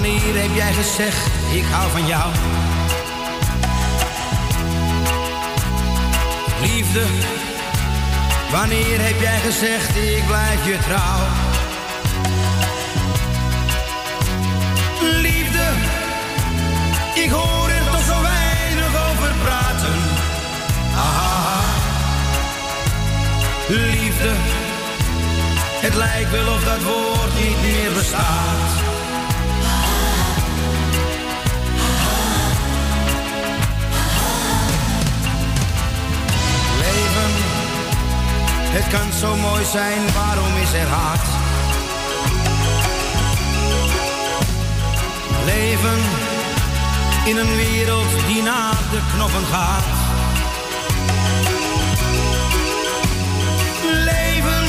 [0.00, 2.32] Wanneer heb jij gezegd ik hou van jou?
[6.60, 7.04] Liefde,
[8.50, 11.20] wanneer heb jij gezegd ik blijf je trouw?
[15.20, 15.66] Liefde,
[17.14, 19.98] ik hoor er toch zo weinig over praten.
[20.94, 21.62] Ah,
[23.68, 24.32] liefde.
[25.80, 28.87] Het lijkt wel of dat woord niet meer bestaat.
[38.80, 41.26] Het kan zo mooi zijn, waarom is er haat?
[45.44, 46.00] Leven
[47.24, 49.84] in een wereld die naar de knoppen gaat.
[54.10, 54.66] Leven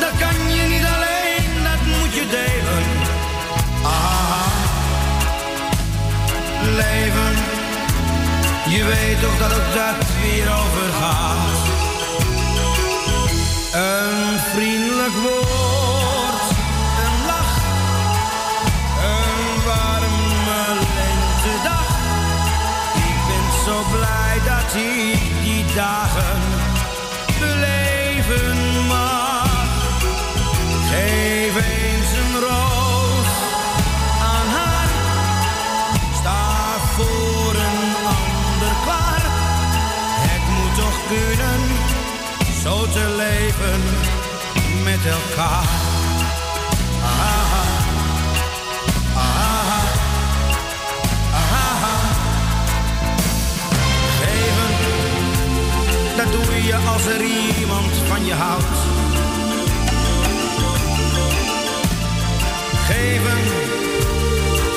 [0.00, 2.84] dat kan je niet alleen, dat moet je delen.
[3.82, 4.52] Ah,
[6.80, 7.34] leven,
[8.74, 11.51] je weet toch dat ook dat weer overgaat.
[14.54, 16.48] Vriendelijk woord,
[17.04, 17.56] een lach,
[19.10, 20.62] een warme
[20.96, 21.88] lentedag.
[22.94, 26.01] Ik ben zo blij dat ik die dagen
[45.04, 45.68] met elkaar.
[47.02, 47.52] Ah,
[49.14, 49.82] ah, ah.
[54.20, 54.72] Geven,
[56.16, 57.20] dat doe je als er
[57.60, 58.78] iemand van je houdt.
[62.86, 63.42] Geven,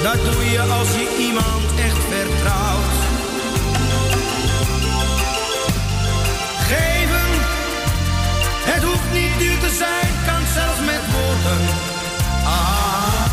[0.04, 2.96] dat doe je als je iemand echt vertrouwt.
[6.68, 7.32] Geven,
[8.72, 10.05] het hoeft niet duur te zijn,
[12.44, 13.26] Ah,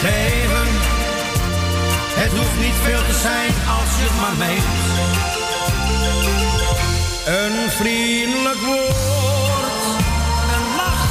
[0.00, 0.68] geven,
[2.22, 4.78] het hoeft niet veel te zijn als je het maar meent.
[7.38, 9.84] Een vriendelijk woord,
[10.54, 11.08] een lach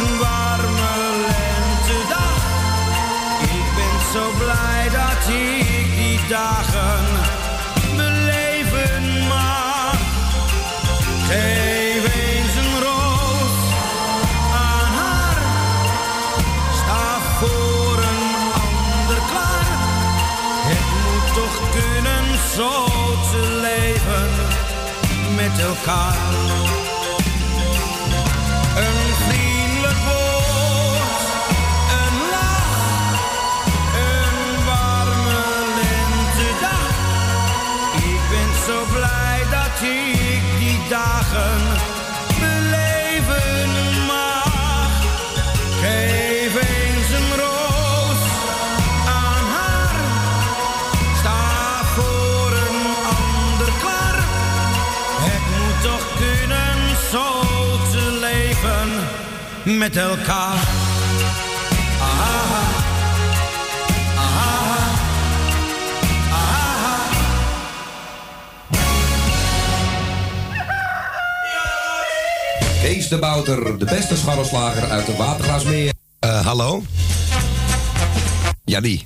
[0.00, 0.92] een warme
[1.26, 2.42] lentedag.
[3.40, 6.69] Ik ben zo blij dat ik die dagen
[25.86, 26.59] met
[59.80, 60.54] met elkaar.
[62.00, 62.20] Ah,
[64.16, 64.24] ah,
[66.32, 66.42] ah,
[72.82, 75.92] Kees de Bouter, de beste scharrelslager uit de Watergraasmeer.
[76.18, 76.82] Eh, hallo?
[78.64, 79.04] Ja, die.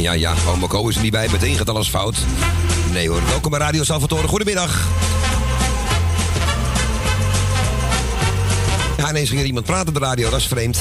[0.00, 0.34] Ja, ja.
[0.46, 1.28] Oma is er niet bij.
[1.32, 2.16] Meteen gaat alles fout.
[2.92, 3.20] Nee hoor.
[3.28, 4.28] Welkom bij Radio Salvatore.
[4.28, 4.88] Goedemiddag.
[8.96, 10.30] Ja, ineens ging er iemand praten op de radio.
[10.30, 10.78] Dat is vreemd.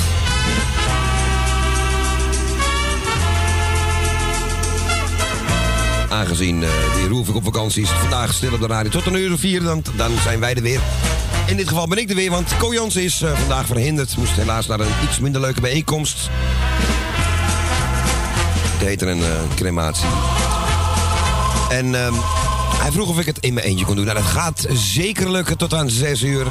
[6.09, 9.33] Aangezien uh, die Roelvik op vakantie is, vandaag stil op de radio tot een uur
[9.33, 10.79] of vier, dan, dan zijn wij er weer.
[11.45, 14.17] In dit geval ben ik er weer, want Ko Jans is uh, vandaag verhinderd.
[14.17, 16.29] Moest helaas naar een iets minder leuke bijeenkomst.
[18.79, 20.07] Het heet een uh, crematie.
[21.69, 22.07] En uh,
[22.77, 24.05] hij vroeg of ik het in mijn eentje kon doen.
[24.05, 26.45] Nou, dat gaat zeker lukken tot aan 6 uur.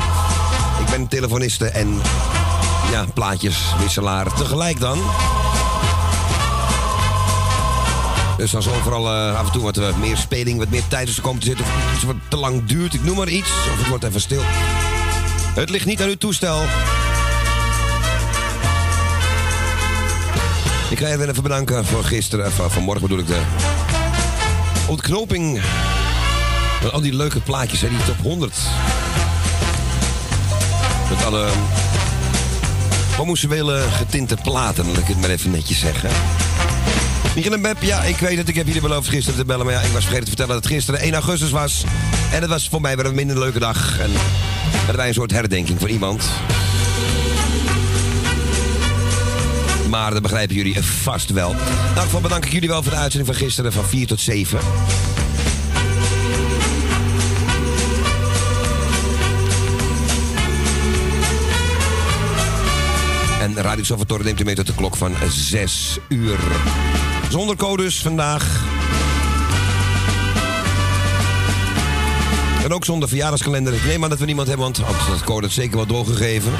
[0.81, 2.01] Ik ben telefoniste en
[2.91, 4.99] ja, plaatjeswisselaar tegelijk dan.
[8.37, 11.23] Dus als overal uh, af en toe wat uh, meer speling, wat meer tijd tussen
[11.23, 11.65] komt te zitten...
[11.65, 14.43] of iets wat te lang duurt, ik noem maar iets, of het wordt even stil.
[15.55, 16.61] Het ligt niet aan uw toestel.
[20.91, 23.41] Ik ga even even bedanken voor gisteren, even, vanmorgen bedoel ik de
[24.87, 25.61] ontknoping.
[26.83, 28.55] Met al die leuke plaatjes, hè, die top 100.
[31.11, 31.49] Met alle
[33.17, 36.11] homoseksuele getinte platen, laat ik het maar even netjes zeggen.
[37.35, 38.49] Michiel en Beb, ja, ik weet het.
[38.49, 39.65] Ik heb jullie beloofd gisteren te bellen.
[39.65, 41.85] Maar ja, ik was vergeten te vertellen dat het gisteren 1 augustus was.
[42.33, 43.99] En het was voor mij weer een minder leuke dag.
[43.99, 44.11] En
[44.77, 46.25] hadden wij een soort herdenking voor iemand.
[49.89, 51.55] Maar dat begrijpen jullie vast wel.
[51.95, 54.59] Nou, in bedank ik jullie wel voor de uitzending van gisteren van 4 tot 7.
[63.41, 66.39] En Radio Salvatore neemt u mee tot de klok van 6 uur.
[67.31, 68.63] Zonder codes vandaag.
[72.65, 73.75] En ook zonder verjaardagskalender.
[73.75, 76.53] Ik neem aan dat we niemand hebben, want had code het zeker wel doorgegeven.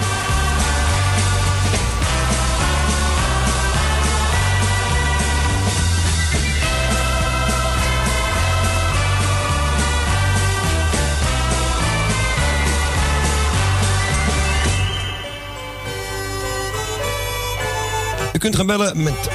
[18.39, 19.29] U kunt gaan bellen met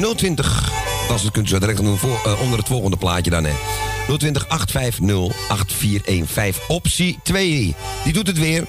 [0.00, 0.72] uh, 020.
[1.08, 3.44] Als het kunt zo direct uh, onder het volgende plaatje dan.
[3.44, 3.52] Hè.
[4.16, 6.62] 020 850 8415.
[6.68, 7.74] Optie 2.
[8.04, 8.64] Die doet het weer.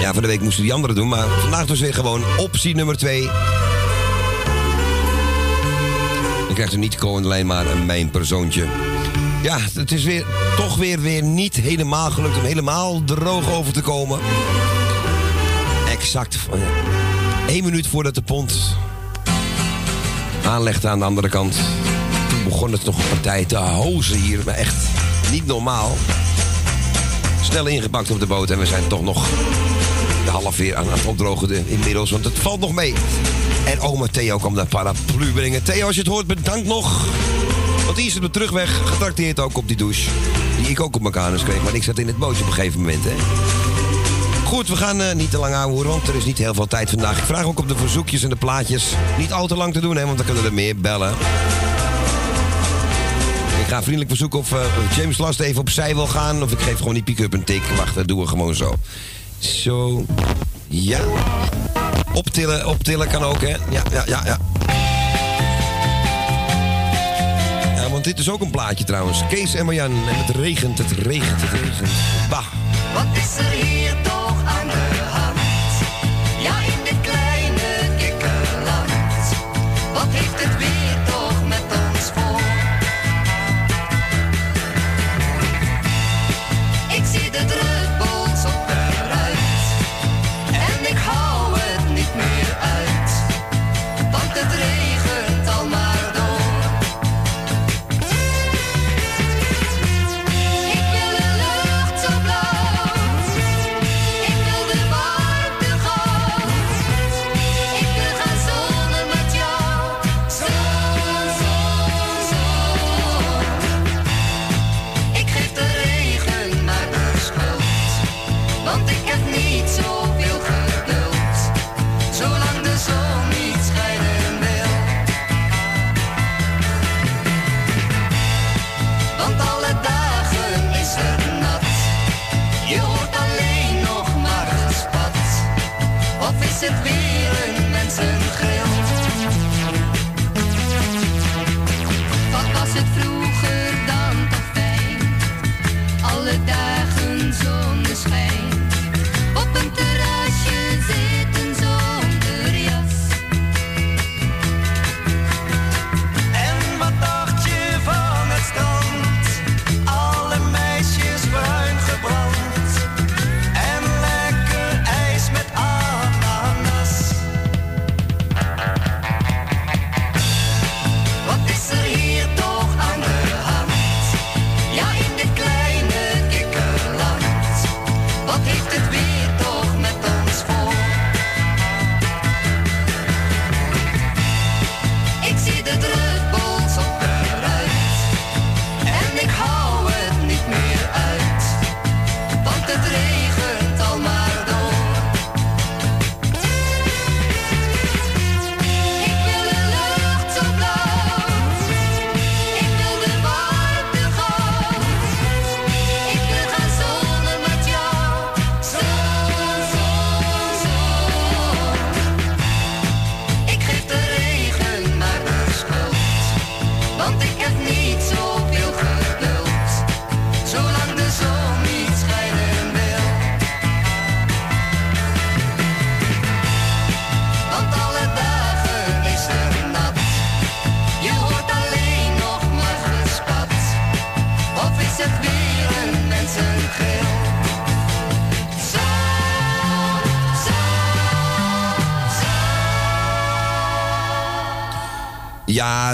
[0.00, 2.96] Ja, van de week moesten die anderen doen, maar vandaag dus weer gewoon optie nummer
[2.96, 3.22] 2.
[6.46, 8.91] Dan krijgt u niet gewoon alleen maar een mijn persoontje.
[9.42, 13.80] Ja, het is weer, toch weer, weer niet helemaal gelukt om helemaal droog over te
[13.80, 14.18] komen.
[15.88, 16.38] Exact.
[17.48, 18.76] Eén minuut voordat de pont
[20.44, 21.56] aanlegde aan de andere kant.
[22.28, 24.40] Toen begon het nog een partij te hozen hier.
[24.44, 24.76] Maar echt
[25.30, 25.96] niet normaal.
[27.42, 29.28] Snel ingepakt op de boot en we zijn toch nog
[30.24, 32.10] de half weer aan het opdrogen inmiddels.
[32.10, 32.94] Want het valt nog mee.
[33.64, 35.62] En oma Theo kwam de paraplu brengen.
[35.62, 37.06] Theo, als je het hoort, bedankt nog.
[37.84, 40.10] Want die is het terugweg getrakteerd ook op die douche.
[40.56, 41.62] Die ik ook op mijn kanus kreeg.
[41.62, 43.14] Maar ik zat in het bootje op een gegeven moment, hè.
[44.44, 46.90] Goed, we gaan uh, niet te lang aanhoren, want er is niet heel veel tijd
[46.90, 47.18] vandaag.
[47.18, 48.84] Ik vraag ook op de verzoekjes en de plaatjes
[49.18, 51.14] niet al te lang te doen, hè, want dan kunnen er meer bellen.
[53.60, 54.60] Ik ga vriendelijk verzoeken of uh,
[54.96, 56.42] James Last even opzij wil gaan.
[56.42, 57.62] Of ik geef gewoon die pick-up een tik.
[57.76, 58.74] Wacht, dat doen we gewoon zo.
[59.38, 60.04] Zo.
[60.68, 61.00] Ja.
[62.12, 63.48] Optillen, optillen kan ook, hè.
[63.48, 64.38] Ja, ja, ja, ja.
[68.02, 69.26] Dit is ook een plaatje trouwens.
[69.28, 69.90] Kees en Marjan.
[69.90, 71.90] En het regent, het regent, het regent.
[72.30, 72.46] Bah.
[72.94, 73.81] Wat is er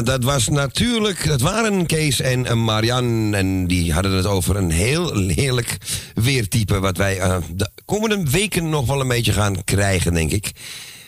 [0.04, 1.26] Dat was natuurlijk.
[1.26, 3.34] Dat waren Kees en eh, Marian.
[3.34, 5.76] En die hadden het over een heel heerlijk
[6.14, 6.80] weertype.
[6.80, 10.52] Wat wij eh, de komende weken nog wel een beetje gaan krijgen, denk ik.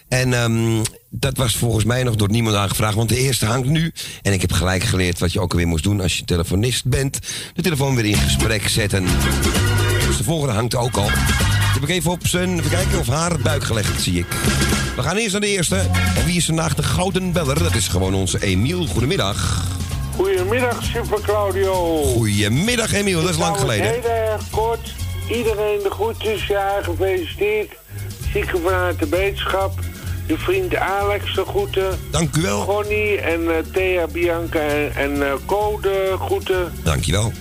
[0.08, 2.94] En ehm, dat was volgens mij nog door niemand aangevraagd.
[2.94, 3.92] Want de eerste hangt nu.
[4.22, 7.18] En ik heb gelijk geleerd wat je ook alweer moest doen als je telefonist bent.
[7.54, 9.04] De telefoon weer in gesprek zetten.
[10.06, 11.10] Dus de volgende hangt ook al.
[11.80, 14.26] Heb ik even op zijn, even kijken of haar buik gelegd, zie ik.
[14.96, 15.76] We gaan eerst naar de eerste.
[16.16, 17.58] En wie is vandaag de gouden beller?
[17.62, 18.86] Dat is gewoon onze Emiel.
[18.86, 19.66] Goedemiddag.
[20.16, 22.02] Goedemiddag, Super Claudio.
[22.02, 23.86] Goedemiddag Emiel, dat is lang geleden.
[23.86, 24.94] Heel erg kort.
[25.28, 27.72] Iedereen de groetjes, ja, gefeliciteerd.
[28.32, 29.80] Zieken vanuit de wetenschap.
[30.26, 31.98] Je vriend Alex de groeten.
[32.10, 32.64] Dankjewel.
[32.64, 36.72] Connie en eh, Thea, Bianca en, en eh, Co de groeten.
[36.82, 37.32] Dankjewel.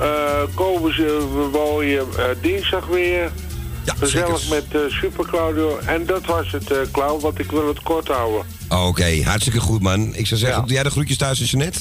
[0.00, 0.92] Eh Ko, we,
[1.34, 3.30] we wooien eh, dinsdag weer.
[3.90, 4.54] Ja, Gezellig zeker.
[4.70, 5.78] met eh, Super Claudio.
[5.86, 8.46] En dat was het, eh Klauw, want ik wil het kort houden.
[8.68, 10.14] Oké, hartstikke goed man.
[10.14, 10.64] Ik zou zeggen, Ja.
[10.66, 11.78] doe jij de groetjes thuis aan Jeanette?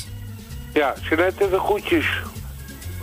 [0.74, 2.06] Ja, Jeanette de groetjes.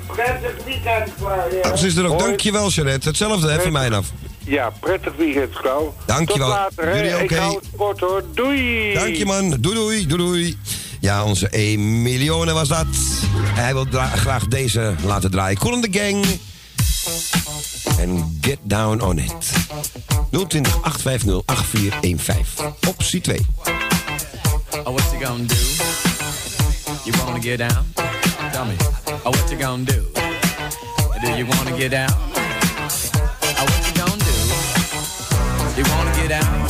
[0.07, 1.61] Prettig weekend, Claudio.
[1.61, 2.19] Ah, ze is er ook.
[2.19, 3.09] Dankjewel Jeanette.
[3.09, 4.07] Hetzelfde hè, van mij af.
[4.45, 5.95] Ja, prettig weekend, Klauw.
[6.07, 6.47] Dankjewel.
[6.49, 7.03] Tot later, hè.
[7.03, 8.23] Jullie Ik hou het kort, hoor.
[8.35, 8.95] Doei!
[8.95, 9.51] Dank je man.
[9.61, 10.59] Doei doei, doei doei.
[11.01, 12.87] Ja, onze Emilione was dat.
[13.55, 15.59] Hij wil graag deze laten draaien.
[15.59, 16.25] Cool in the Gang.
[17.99, 19.53] En Get Down On It.
[20.31, 22.75] 020 850 8415.
[22.89, 23.37] Optie 2.
[24.85, 25.55] Oh, what you gonna do?
[27.05, 27.85] You wanna get down?
[28.53, 28.77] Tell me.
[29.25, 30.05] Oh, what you gonna do?
[31.21, 32.13] Do you wanna get down?
[33.59, 34.35] Oh, what you gonna do?
[35.77, 36.69] You wanna get down?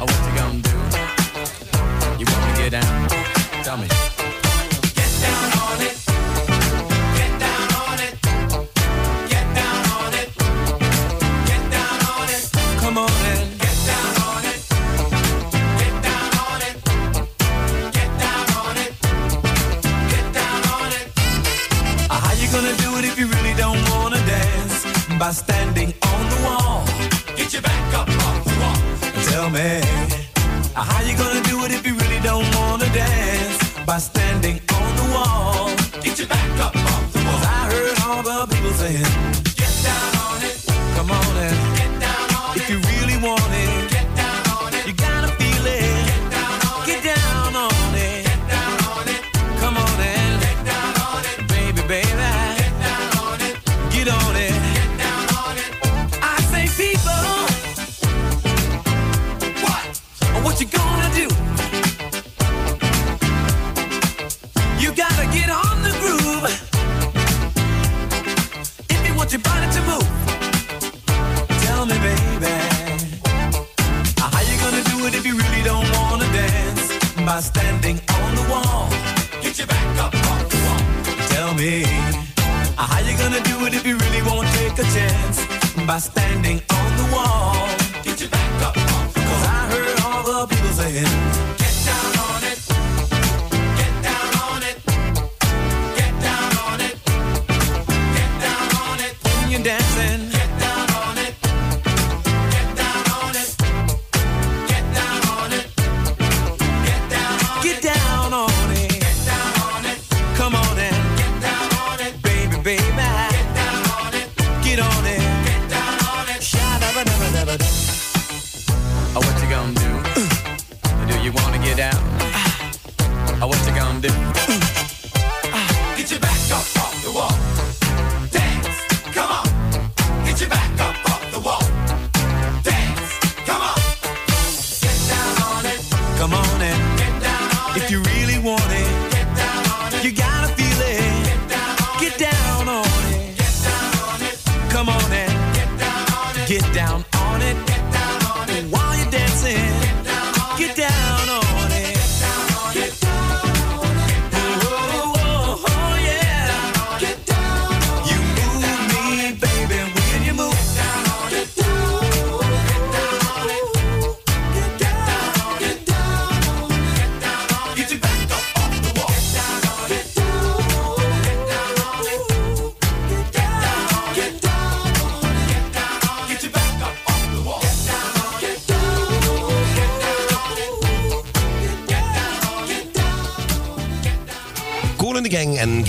[0.00, 0.76] Oh, what you gonna do?
[2.18, 3.08] You wanna get down?
[3.62, 4.09] Tell me.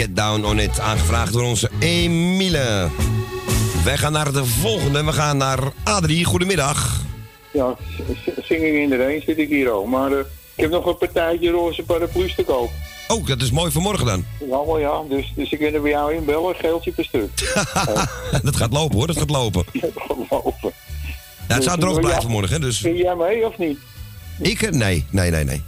[0.02, 0.80] Get Down On It.
[0.80, 2.88] Aangevraagd door onze Emile.
[3.84, 5.04] Wij gaan naar de volgende.
[5.04, 6.26] We gaan naar Adrie.
[6.26, 7.02] Goedemiddag.
[7.52, 7.76] Ja,
[8.42, 9.88] singing in de rain zit ik hier ook.
[9.88, 10.18] Maar eh,
[10.56, 12.70] heb nog een partijtje roze paraplu's te koop.
[13.08, 14.26] Oh, dat is mooi voor morgen dan.
[14.40, 17.30] Ja, wel ja, dus, dus ik kan er bij jou inbellen, geeltje per stuk.
[18.44, 19.64] dat gaat lopen hoor, dat gaat lopen.
[20.30, 20.72] Lopen.
[21.48, 22.02] Ja, het zou droog Ja.
[22.02, 22.82] blijven morgen, dus...
[22.82, 23.78] Kun jij mee of niet?
[24.40, 24.62] Ik?
[24.62, 25.62] eh, Nee, nee, nee, nee.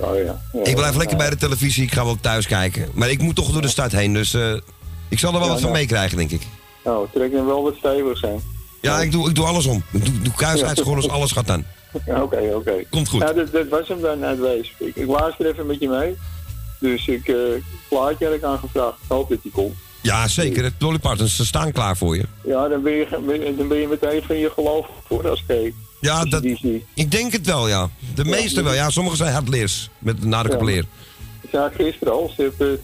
[0.00, 0.40] Oh ja.
[0.68, 0.98] Ja Ik blijf ja.
[0.98, 2.88] lekker bij de televisie, ik ga wel thuis kijken.
[2.94, 4.52] Maar ik moet toch door de stad heen, dus eh,
[5.08, 5.80] ik zal er wel Ja, wat van nou.
[5.82, 6.42] meekrijgen, denk ik.
[6.84, 8.40] Nou, trek dan wel wat stevig zijn.
[8.80, 9.82] Ja, ik doe, ik doe alles om.
[9.90, 11.64] Ik doe, doe kuisheidsgordels, alles gaat dan.
[12.06, 12.72] Ja, Oké, oké.
[12.90, 13.20] Komt goed.
[13.20, 14.74] Nou, dat, dat was hem dan uit Wees.
[14.78, 16.16] Ik, ik luister even met je mee.
[16.80, 17.34] Dus ik, eh
[17.88, 18.96] plaatje had ik aangevraagd.
[19.02, 19.74] Ik hoop dat die komt.
[20.00, 20.62] Ja, zeker.
[20.62, 22.24] De Dolly Partons, ze staan klaar voor je.
[22.44, 23.06] Ja, dan ben je,
[23.56, 26.44] dan ben je meteen van je geloof voor als ik Ja, dat,
[26.94, 27.90] ik denk het wel, ja.
[28.14, 28.74] De meeste wel.
[28.74, 29.90] Ja, sommigen zijn hardleers.
[29.98, 30.16] Met
[30.60, 30.84] leer.
[31.40, 32.80] Ik zei gisteren al, ze hebben,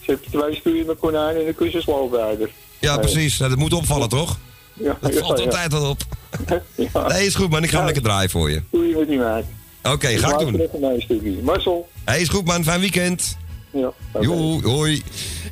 [0.00, 2.50] ze hebben twee sturen met konijn en een kussenslooprijder.
[2.78, 3.36] Ja, precies.
[3.36, 4.38] Dat moet opvallen, toch?
[4.72, 5.44] Ja, Dat ja, valt ja.
[5.44, 6.02] altijd wel op.
[6.74, 7.08] Ja.
[7.08, 7.62] Nee, is goed, man.
[7.62, 7.84] Ik ga hem Ja.
[7.92, 8.62] lekker draaien voor je.
[8.70, 9.44] Doe je met die maat.
[9.82, 10.60] Oké, ga ik doen.
[10.82, 11.42] Een stukje.
[11.42, 11.88] Marcel.
[12.04, 12.64] Hey, is goed, man.
[12.64, 13.36] Fijn weekend.
[13.72, 13.92] Ja.
[14.12, 14.24] oké.
[14.26, 15.02] Joe, hoi.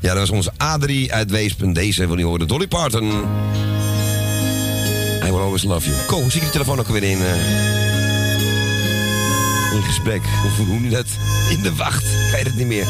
[0.01, 1.75] Ja, dat was onze Adrie uit Weesp.
[1.75, 2.49] Deze wil je horen.
[2.49, 3.11] Dolly Parton.
[5.29, 5.97] I will always love you.
[6.07, 7.23] Ko, hoe zie ik de telefoon ook weer in?
[7.23, 7.35] eh,
[9.75, 10.23] in gesprek.
[10.47, 11.07] Of hoe je dat?
[11.51, 12.03] In de wacht.
[12.03, 12.87] Ik weet het niet meer.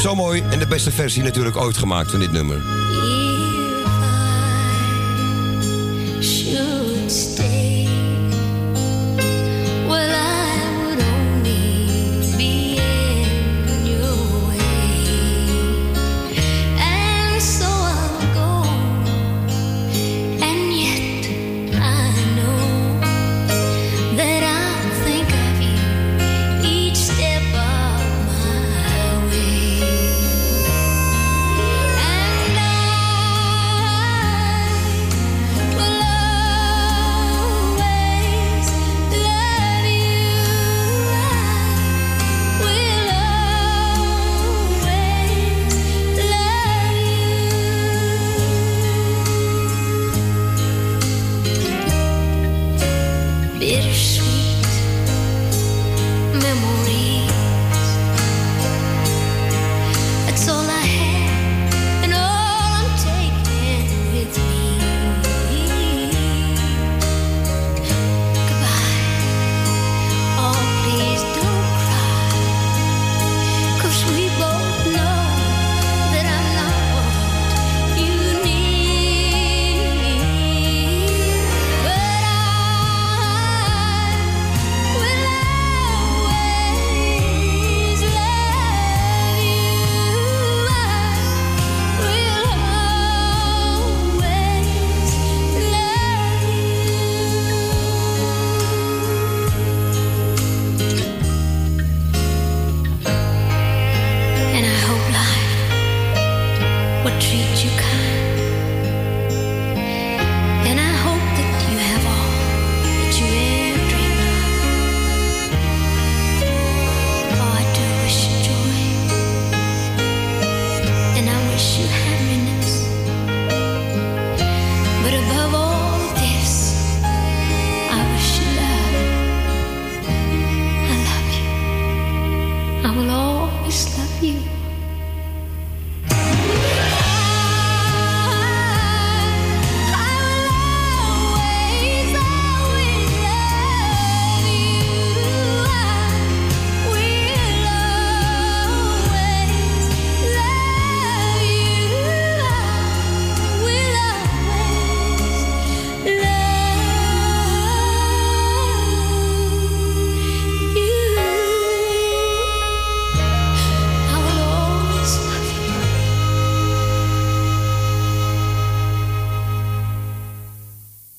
[0.00, 0.42] Zo mooi.
[0.50, 2.56] En de beste versie natuurlijk ooit gemaakt van dit nummer.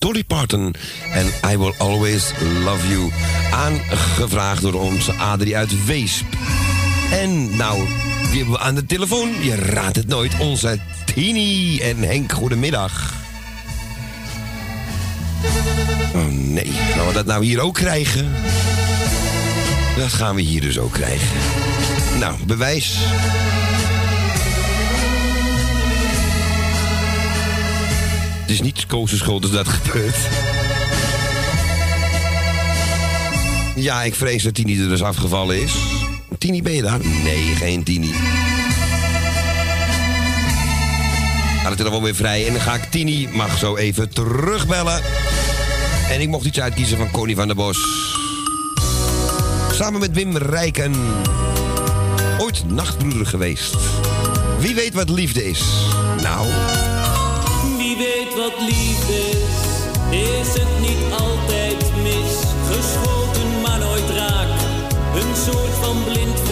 [0.08, 0.76] Dolly Parton
[1.12, 2.32] en I Will Always
[2.64, 3.12] Love You.
[3.52, 6.26] Aangevraagd door onze Adrie uit Weesp.
[7.12, 7.88] En nou,
[8.30, 9.30] wie hebben we aan de telefoon?
[9.42, 10.38] Je raadt het nooit.
[10.40, 13.14] Onze Tini en Henk, goedemiddag.
[16.16, 18.32] Oh nee, gaan we dat nou hier ook krijgen?
[19.98, 21.38] Dat gaan we hier dus ook krijgen.
[22.20, 22.98] Nou, bewijs.
[28.48, 30.16] Het is niet Koos' schuld dat dat gebeurt.
[33.76, 35.74] Ja, ik vrees dat Tini er dus afgevallen is.
[36.38, 37.00] Tini, ben je daar?
[37.24, 38.12] Nee, geen Tini.
[41.62, 45.02] Gaat de telefoon weer vrij en dan ga ik Tini, mag zo even terugbellen.
[46.10, 47.78] En ik mocht iets uitkiezen van Connie van der Bos.
[49.72, 50.96] Samen met Wim Rijken.
[52.38, 53.76] Ooit nachtbroeder geweest.
[54.60, 55.62] Wie weet wat liefde is?
[56.22, 56.48] Nou,
[58.70, 62.34] is, is het niet altijd mis.
[62.72, 64.60] Geschoten maar nooit raak,
[65.16, 66.47] een soort van blind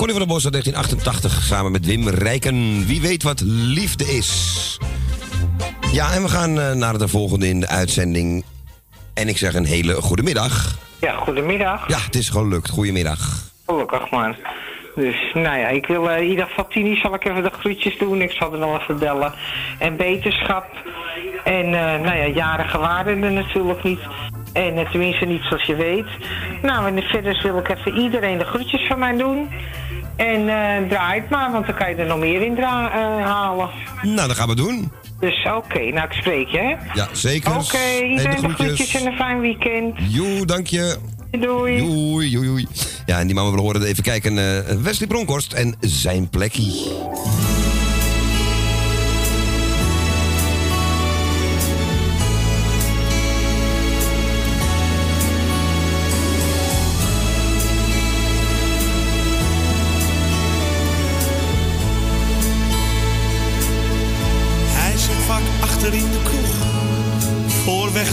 [0.00, 2.86] Connie van der Bos uit 1988 samen met Wim Rijken.
[2.86, 4.78] Wie weet wat liefde is?
[5.92, 8.44] Ja, en we gaan eh, naar de volgende in de uitzending.
[9.14, 10.78] En ik zeg een hele goede middag.
[11.00, 11.88] Ja, goedemiddag.
[11.88, 12.70] Ja, het is gelukt.
[12.70, 13.18] Goedemiddag.
[13.66, 14.36] Gelukkig man.
[14.94, 18.22] Dus nou ja, ik wil in ieder Tini zal ik even de groetjes doen.
[18.22, 19.32] Ik zal er nog even bellen.
[19.78, 20.66] En beterschap.
[21.44, 24.00] En eh, nou ja, jarige waarden er natuurlijk niet.
[24.52, 26.08] En eh, tenminste niet zoals je weet.
[26.62, 29.48] Nou, en verder wil ik even iedereen de groetjes van mij doen.
[30.20, 32.64] En eh draai het maar, want dan kan je er nog meer in eh,
[33.26, 33.70] halen.
[34.02, 34.92] Nou, dat gaan we doen.
[35.20, 36.74] Dus oké, nou ik spreek je hè.
[36.94, 37.56] Ja, zeker.
[37.56, 39.94] Oké, iedereen de groetjes en een fijn weekend.
[40.08, 40.96] Joe, dank je.
[41.30, 41.78] Doei.
[41.78, 42.66] Doei, doei, doei.
[43.06, 44.38] Ja, en die mama wil horen even kijken.
[44.38, 46.72] eh Wesley Bronkhorst en zijn plekkie.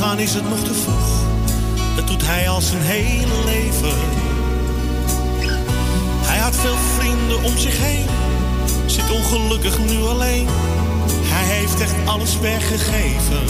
[0.07, 1.09] Weggaan is het nog te vroeg.
[1.95, 3.97] Dat doet hij al zijn hele leven.
[6.25, 8.05] Hij had veel vrienden om zich heen.
[8.85, 10.47] Zit ongelukkig nu alleen.
[11.21, 13.45] Hij heeft echt alles weggegeven.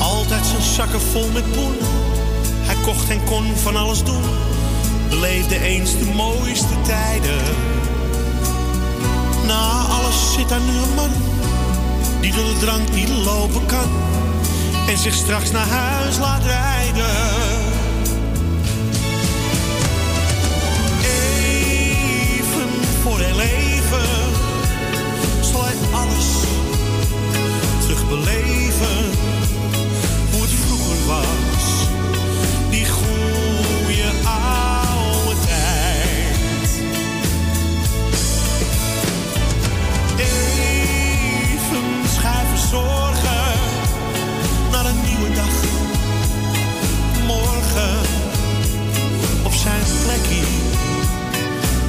[0.00, 1.76] Altijd zijn zakken vol met poen.
[2.60, 4.24] Hij kocht en kon van alles doen.
[5.08, 7.42] Beleefde eens de mooiste tijden.
[9.46, 11.10] Na alles zit daar nu een man
[12.20, 14.11] die door de drank niet lopen kan
[14.92, 17.14] en zich straks naar huis laat rijden.
[21.02, 22.70] Even
[23.02, 24.08] voor heel even
[25.40, 26.26] zal hij alles
[27.80, 29.10] terugbeleven
[30.32, 31.86] hoe het vroeger was,
[32.70, 33.41] die goede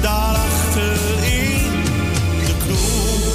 [0.00, 1.82] daarachter in
[2.46, 3.34] de kroeg.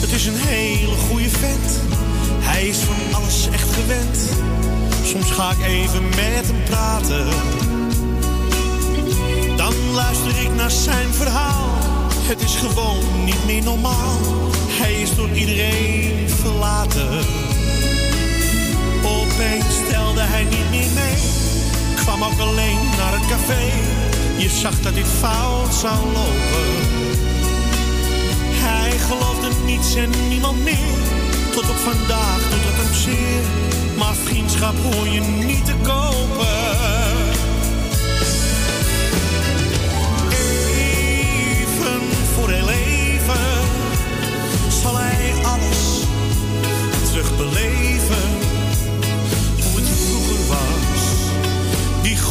[0.00, 1.80] Het is een hele goede vent,
[2.40, 4.18] hij is van alles echt gewend.
[5.04, 7.26] Soms ga ik even met hem praten.
[9.56, 11.68] Dan luister ik naar zijn verhaal.
[12.30, 14.18] Het is gewoon niet meer normaal.
[14.68, 17.18] Hij is door iedereen verlaten.
[19.84, 21.18] Stelde hij niet meer mee.
[21.94, 23.62] Kwam ook alleen naar het café.
[24.36, 26.70] Je zag dat dit fout zou lopen.
[28.64, 30.98] Hij geloofde niets en niemand meer.
[31.52, 33.42] Tot op vandaag doet het hem zeer.
[33.98, 36.58] Maar vriendschap hoor je niet te kopen.
[41.60, 42.00] Even
[42.34, 43.60] voor heel even
[44.82, 46.04] zal hij alles
[47.10, 48.49] terugbeleven.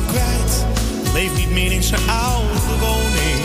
[0.00, 0.64] hem.
[1.12, 3.40] Leeft niet meer in zijn oude woning.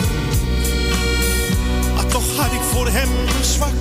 [1.94, 3.78] Maar toch had ik voor hem een zwak.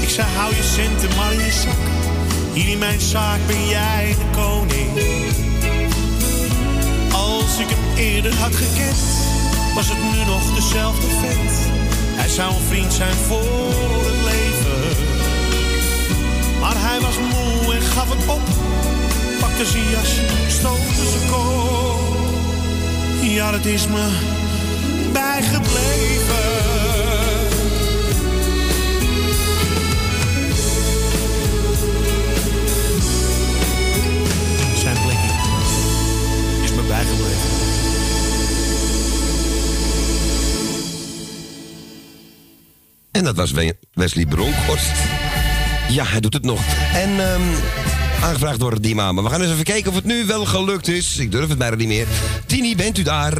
[0.00, 1.82] Ik zei, hou je centen maar in je zak.
[2.52, 4.90] Hier in mijn zaak ben jij de koning.
[7.12, 9.02] Als ik hem eerder had gekend,
[9.74, 11.52] was het nu nog dezelfde vent.
[12.20, 14.80] Hij zou een vriend zijn voor het leven.
[16.60, 18.69] Maar hij was moe en gaf het op.
[19.64, 22.18] Zijn jas, stootte zijn kop.
[23.22, 24.08] Ja, dat is me
[25.12, 26.48] bijgebleven.
[34.76, 35.32] Zijn plekje
[36.64, 37.48] is me bijgebleven.
[43.10, 44.92] En dat was We- Wesley Bronkhorst.
[45.88, 46.60] Ja, hij doet het nog.
[46.94, 47.42] En ehm,
[48.22, 49.12] aangevraagd door Dima.
[49.12, 51.18] Maar we gaan eens even kijken of het nu wel gelukt is.
[51.18, 52.06] Ik durf het bijna niet meer.
[52.46, 53.32] Tini, bent u daar?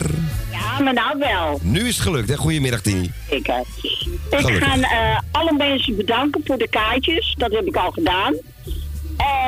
[0.51, 1.61] Ja, maar nou wel.
[1.63, 2.37] Nu is het gelukt, hè?
[2.37, 3.11] Goedemiddag, Tini.
[3.31, 3.59] Zeker.
[3.83, 4.65] Ik Gelukkig.
[4.69, 7.35] ga eh, alle mensen bedanken voor de kaartjes.
[7.39, 8.35] Dat heb ik al gedaan.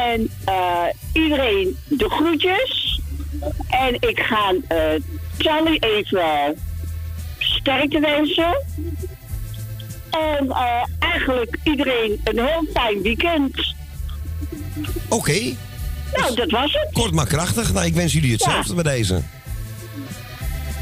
[0.09, 3.01] En eh, iedereen de groetjes.
[3.69, 4.79] En ik ga eh,
[5.39, 6.57] Charlie even
[7.39, 8.65] sterkte wensen.
[10.11, 13.75] En eh, eigenlijk iedereen een heel fijn weekend.
[15.09, 15.57] Oké.
[16.13, 16.89] Nou, dat was het.
[16.93, 17.73] Kort maar krachtig.
[17.73, 19.23] Nou, ik wens jullie hetzelfde bij deze.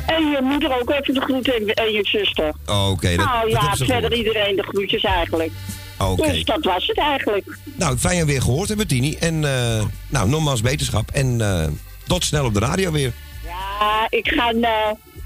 [0.06, 2.52] En je moeder ook even de groeten en, je zuster.
[2.66, 5.50] Oké, dat, nou dat ja, verder iedereen de groetjes eigenlijk.
[5.98, 6.32] Oké.
[6.32, 7.58] Dus dat was het eigenlijk.
[7.76, 9.14] Nou, fijn je weer gehoord hebben, Tini.
[9.14, 11.10] En eh, nou, nogmaals beterschap.
[11.10, 11.68] En eh,
[12.06, 13.12] tot snel op de radio weer.
[13.44, 14.52] Ja, ik ga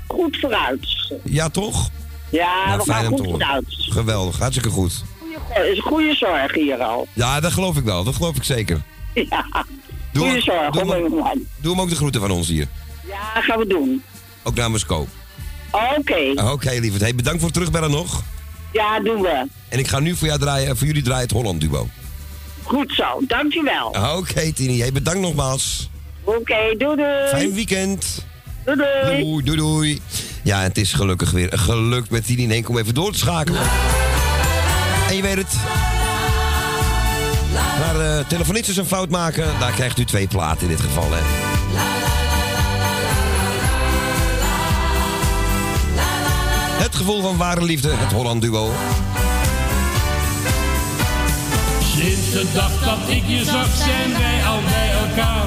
[0.06, 1.12] goed vooruit.
[1.22, 1.90] Ja, toch?
[2.30, 3.64] Ja, Nou, we gaan goed vooruit.
[3.68, 5.04] Geweldig, hartstikke goed.
[5.72, 7.06] Is goede zorg hier al.
[7.12, 8.04] Ja, dat geloof ik wel.
[8.04, 8.82] Dat geloof ik zeker.
[9.14, 9.64] Ja,
[10.12, 11.48] Doe goede zorg, doe hoor, hem-.
[11.56, 12.66] Doe hem ook de groeten van ons hier.
[13.08, 14.02] Ja, gaan we doen.
[14.42, 15.06] Ook namens Co.
[15.98, 16.50] Oké.
[16.50, 17.02] Oké, lieverd.
[17.02, 18.22] Hey, bedankt voor het terugbellen nog.
[18.72, 19.46] Ja, doen we.
[19.68, 21.88] En ik ga nu voor, jou draaien, voor jullie draaien het Holland Duo.
[22.62, 23.86] Goed zo, dankjewel.
[24.16, 24.80] Oké, Tini.
[24.80, 25.90] Hey, bedankt nogmaals.
[26.24, 27.28] Oké, doei doei.
[27.28, 28.24] Fijn weekend.
[28.64, 29.22] Doei doei.
[29.22, 30.00] Doei, doei, doei.
[30.42, 33.18] Ja, het is gelukkig weer gelukt met Tini in één keer om even door te
[33.18, 33.62] schakelen.
[35.16, 35.56] Je weet het.
[38.76, 41.04] Een fout maken, daar krijgt u twee platen in dit geval.
[41.10, 41.20] Hè.
[46.82, 48.72] Het gevoel van ware liefde, het Holland Duo.
[51.96, 55.46] Sinds de dag dat ik je zag zijn wij al bij elkaar.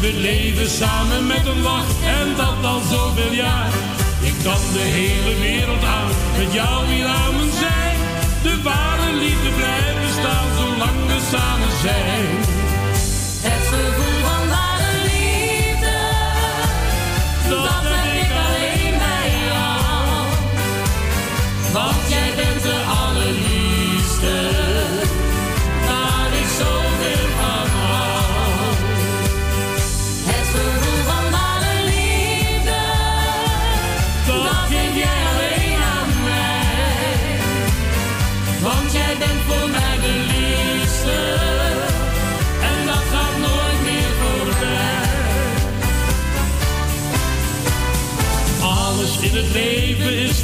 [0.00, 3.72] We leven samen met een lach en dat al zoveel jaar.
[4.22, 7.28] Ik kan de hele wereld aan met jou hier aan.
[8.42, 12.47] De ware liefde blijft bestaan zolang we samen zijn.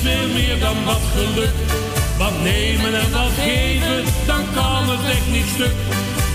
[0.05, 1.57] Veel meer dan wat geluk.
[2.19, 5.77] Wat nemen en wat geven, dan kan het echt niet stuk.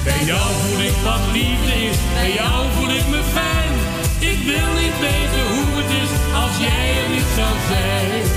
[0.04, 3.74] Bij jou voel ik wat liefde is, bij jou voel ik me fijn.
[4.32, 8.29] Ik wil niet weten hoe het is als jij er niet zou zijn.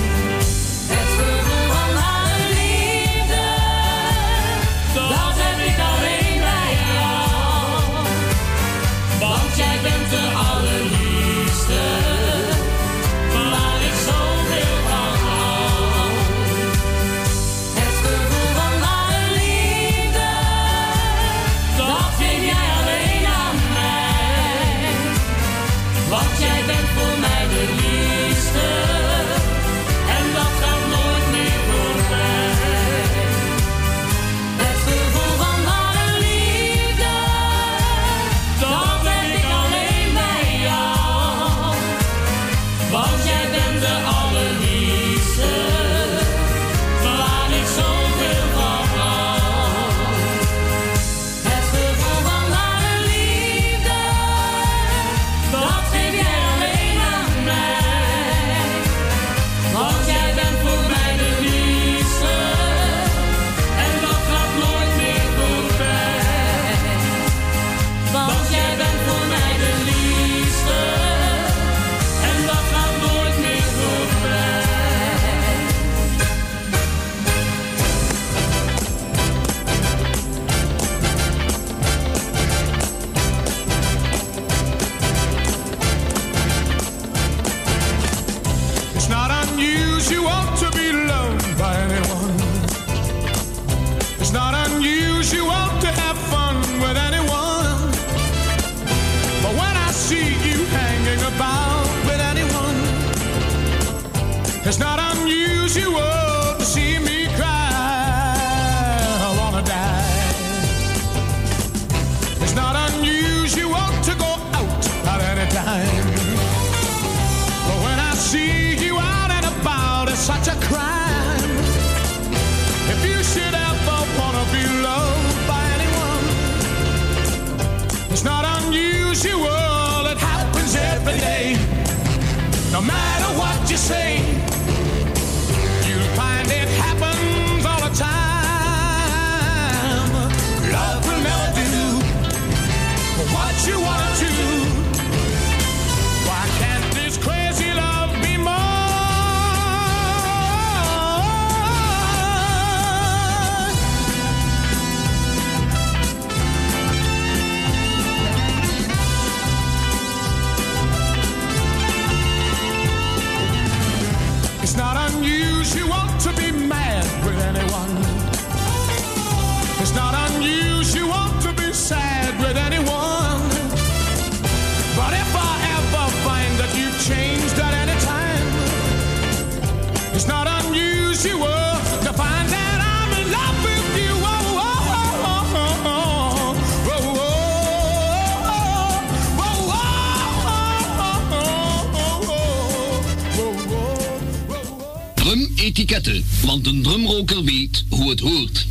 [195.63, 198.67] Drum-etiketten, want een drumroker weet hoe het hoort.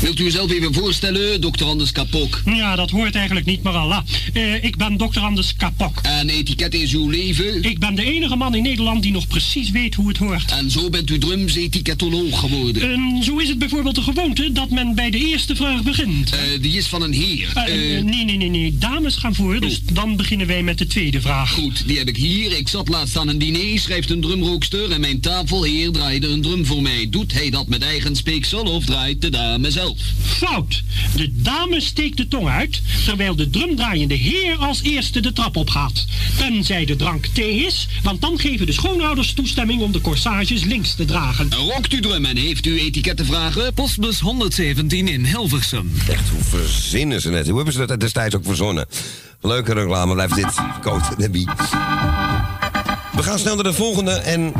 [0.00, 2.42] Wilt u uzelf even voorstellen, dokter Anders Kapok?
[2.44, 4.02] Ja, dat hoort eigenlijk niet, maar Allah.
[4.32, 6.00] Eh, ik ben dokter Anders Kapok.
[6.02, 7.62] En etiketten is uw leven?
[7.62, 10.50] Ik ben de enige man in Nederland die nog precies weet hoe het hoort.
[10.50, 12.92] En zo bent u drumsetiketoloog geworden?
[12.92, 16.30] Ehm, zo is het bijvoorbeeld de gewoonte dat men bij de eerste vraag begint.
[16.30, 17.52] Eh, die is van een heer.
[17.54, 17.64] Eh,
[18.02, 18.78] nee, nee, nee, nee.
[18.78, 21.50] Dames gaan voor, dus dan beginnen wij met de tweede vraag.
[21.50, 22.56] Goed, die heb ik hier.
[22.56, 26.66] Ik zat laatst aan een diner, schrijft een drumrookster en mijn tafelheer draaide een drum
[26.66, 27.06] voor mij.
[27.10, 29.86] Doet hij dat met eigen speeksel of draait de dame zelf?
[30.22, 30.82] Fout.
[31.16, 36.04] De dame steekt de tong uit, terwijl de drumdraaiende heer als eerste de trap opgaat.
[36.38, 40.94] Tenzij de drank thee is, want dan geven de schoonouders toestemming om de corsages links
[40.94, 41.54] te dragen.
[41.54, 43.74] Rokt u drum en heeft u etikettenvragen?
[43.74, 45.92] Postbus 117 in Hilversum.
[46.08, 47.46] Echt, hoe verzinnen ze het?
[47.46, 48.86] Hoe hebben ze dat destijds ook verzonnen?
[49.40, 50.54] Leuke reclame blijft dit.
[50.82, 51.48] Coat Debbie.
[53.12, 54.52] We gaan snel naar de volgende en...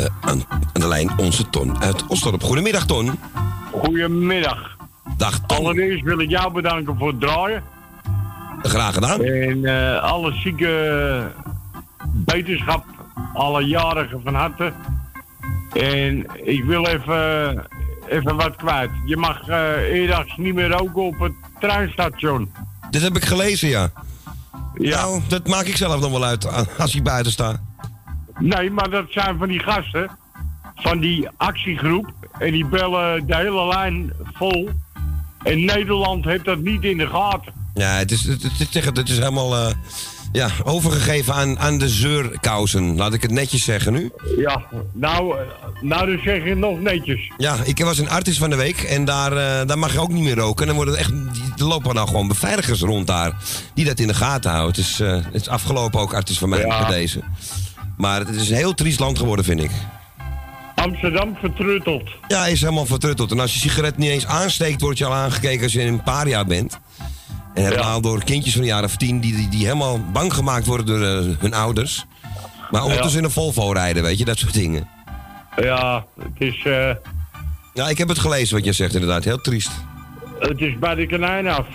[0.00, 2.42] hebben aan, aan de lijn onze Ton uit Osdorp.
[2.42, 3.18] Goedemiddag, Ton.
[3.72, 4.76] Goedemiddag.
[5.16, 5.58] Dag, Ton.
[5.58, 7.62] Allereerst wil ik jou bedanken voor het draaien.
[8.62, 9.22] Graag gedaan.
[9.22, 11.32] En eh, alle zieke
[12.12, 12.84] beterschap,
[13.34, 14.72] alle jarigen van harte.
[15.72, 17.66] En ik wil even,
[18.08, 18.90] even wat kwijt.
[19.04, 22.52] Je mag eh eerdags niet meer roken op het treinstation.
[22.90, 23.90] Dit heb ik gelezen, ja.
[24.74, 25.00] Ja.
[25.00, 27.60] Nou, dat maak ik zelf nog wel uit als ik buiten sta.
[28.38, 30.10] Nee, maar dat zijn van die gasten.
[30.74, 32.06] Van die actiegroep.
[32.38, 34.68] En die bellen de hele lijn vol.
[35.42, 37.52] En Nederland heeft dat niet in de gaten.
[37.74, 39.74] Ja, het is, het, het, het, is helemaal eh,
[40.32, 42.96] ja, overgegeven aan, aan de zeurkousen.
[42.96, 44.10] Laat ik het netjes zeggen nu.
[44.36, 44.62] Ja,
[44.92, 45.44] nou, eh,
[45.80, 47.30] nou dan zeg je nog netjes.
[47.36, 50.12] Ja, ik was een artist van de week en daar, eh, daar mag je ook
[50.12, 50.60] niet meer roken.
[50.60, 51.12] En dan worden het echt,
[51.60, 53.32] er lopen nou gewoon beveiligers rond daar
[53.74, 54.82] die dat in de gaten houden.
[54.82, 56.80] Het is, het is afgelopen ook artist van mij Ja.
[56.80, 57.22] met deze.
[57.98, 59.70] Maar het is een heel triest land geworden, vind ik.
[60.74, 62.10] Amsterdam vertrutteld.
[62.28, 63.30] Ja, is helemaal vertrutteld.
[63.30, 66.28] En als je sigaret niet eens aansteekt, word je al aangekeken als je een paar
[66.28, 66.78] jaar bent.
[67.54, 70.66] En helemaal door kindjes van een jaar of tien die, die, die helemaal bang gemaakt
[70.66, 72.06] worden door eh, hun ouders.
[72.70, 74.88] Maar ondertussen in een Volvo rijden, weet je, dat soort dingen.
[75.56, 76.90] Ja, het is, eh,
[77.74, 79.24] Ja, ik heb het gelezen wat je zegt inderdaad.
[79.24, 79.70] Heel triest.
[80.38, 81.66] het is bij de konijn af.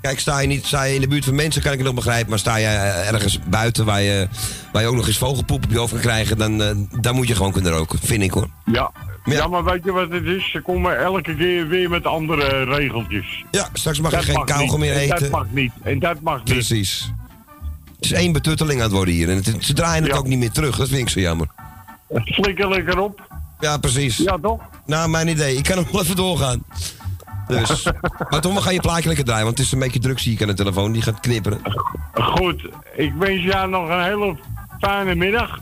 [0.00, 1.96] Kijk, sta je, niet, sta je in de buurt van mensen, kan ik het nog
[1.96, 2.28] begrijpen.
[2.28, 4.28] Maar sta je eh, ergens buiten waar je,
[4.72, 6.38] waar je ook nog eens vogelpoep op je hoofd kan krijgen...
[6.38, 6.70] dan, eh,
[7.00, 8.48] dan moet je gewoon kunnen roken, vind ik hoor.
[8.64, 8.92] Ja.
[9.24, 9.46] Ja.
[9.46, 10.50] maar weet je wat het is?
[10.50, 13.44] Ze komen elke keer weer met andere regeltjes.
[13.50, 15.20] Ja, straks mag je geen kauwgom meer En eten.
[15.20, 15.72] Dat mag niet.
[15.82, 16.54] En dat mag niet.
[16.54, 17.12] Precies.
[17.96, 19.28] Het is één betutteling aan het worden hier.
[19.28, 20.76] En het, ze draaien het ook niet meer terug.
[20.76, 21.46] Dat vind ik zo jammer.
[22.24, 23.26] Flikker lekker op.
[23.60, 24.16] Ja, precies.
[24.16, 24.60] Ja, toch?
[24.86, 25.56] Nou, mijn idee.
[25.56, 26.64] Ik kan nog wel even doorgaan.
[27.48, 27.82] Dus.
[28.30, 29.44] maar Tom, we gaan je plaatje lekker draaien.
[29.44, 30.92] Want het is een beetje druk, zie ik aan de telefoon.
[30.92, 31.60] Die gaat knipperen.
[32.12, 34.36] Goed, ik wens jou nog een hele
[34.80, 35.58] fijne middag.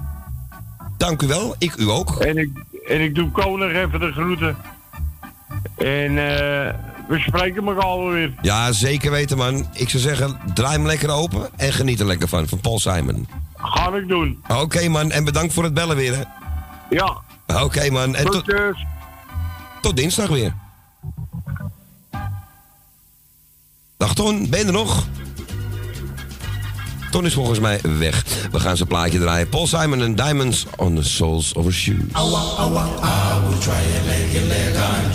[0.97, 1.55] Dank u wel.
[1.59, 2.16] Ik u ook.
[2.20, 2.51] En ik,
[2.89, 4.57] en ik doe Koning even de groeten.
[5.76, 6.74] En eh,
[7.09, 8.34] we spreken elkaar wel weer.
[8.43, 9.66] Ja, zeker weten, man.
[9.72, 11.49] Ik zou zeggen, draai hem lekker open.
[11.57, 12.49] En geniet er lekker van.
[12.49, 13.28] Van Paul Simon.
[13.57, 14.43] Ga ik doen.
[14.49, 15.11] Oké, man.
[15.11, 16.22] En bedankt voor het bellen weer, hè.
[16.91, 17.16] Ja.
[17.62, 18.14] Oké, man.
[18.14, 18.87] En tot, Groetjes.
[19.80, 20.55] tot dinsdag weer.
[23.97, 25.07] Dag Ton, ben je er nog?
[27.11, 28.24] Ton is volgens mij weg.
[28.51, 29.49] We gaan zijn plaatje draaien.
[29.49, 32.12] Paul Simon en Diamonds on the Soles of Her Shoes.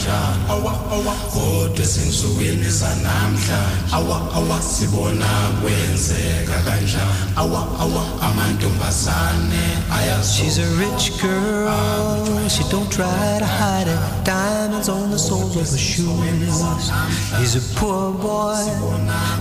[0.05, 3.51] Kanjani awa awa kodwa sensukwini sanamhlanje
[3.91, 5.25] awa awa sibona
[5.61, 9.81] kwenzeka kanjani awa awa amantombazane
[10.23, 13.99] She's a rich girl, she don't try to hide it.
[14.25, 16.91] Diamonds on the soles of her shoes.
[17.39, 18.55] He's a poor boy,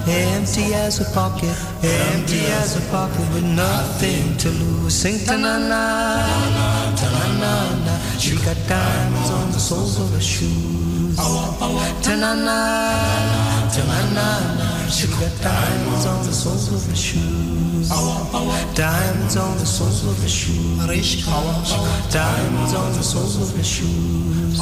[0.08, 4.94] empty as a pocket, empty as a pocket with nothing to lose.
[4.94, 10.20] Sing ta na na, ta na na She got diamonds on the soles of her
[10.20, 11.16] shoes.
[11.16, 12.92] Ta na na,
[13.72, 14.26] ta na na
[14.60, 14.88] na.
[14.90, 17.88] She got diamonds on the soles of her shoes.
[18.74, 20.76] Diamonds on the soles of her shoes.
[22.12, 24.58] Diamonds on the soles of her shoes.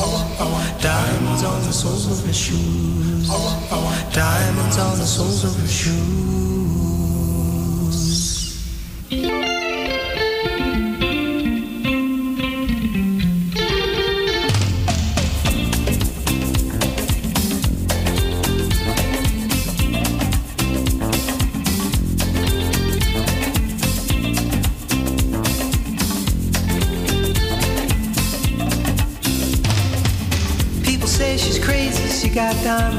[0.80, 3.28] Diamonds on the soles of her shoes.
[4.14, 6.57] Diamonds on the soles of her shoes.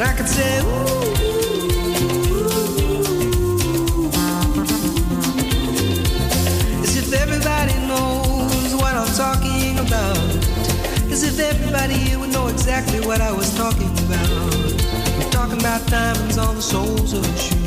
[0.00, 1.10] And I could say, Ooh.
[6.82, 10.16] As if everybody knows what I'm talking about.
[11.12, 14.54] As if everybody here would know exactly what I was talking about.
[15.22, 17.59] I'm talking about diamonds on the soles of shoes.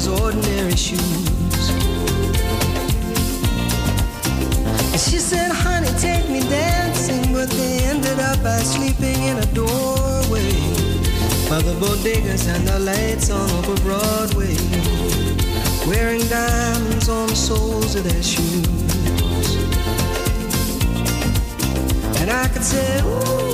[0.00, 1.70] His ordinary shoes.
[4.92, 9.46] And she said, honey, take me dancing, but they ended up by sleeping in a
[9.52, 10.52] doorway
[11.50, 14.56] by the bodegas and the lights on over Broadway,
[15.86, 19.56] wearing diamonds on the soles of their shoes.
[22.20, 23.49] And I could say, ooh.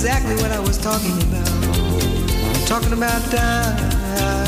[0.00, 1.48] Exactly what I was talking about.
[1.50, 4.47] I'm talking about time.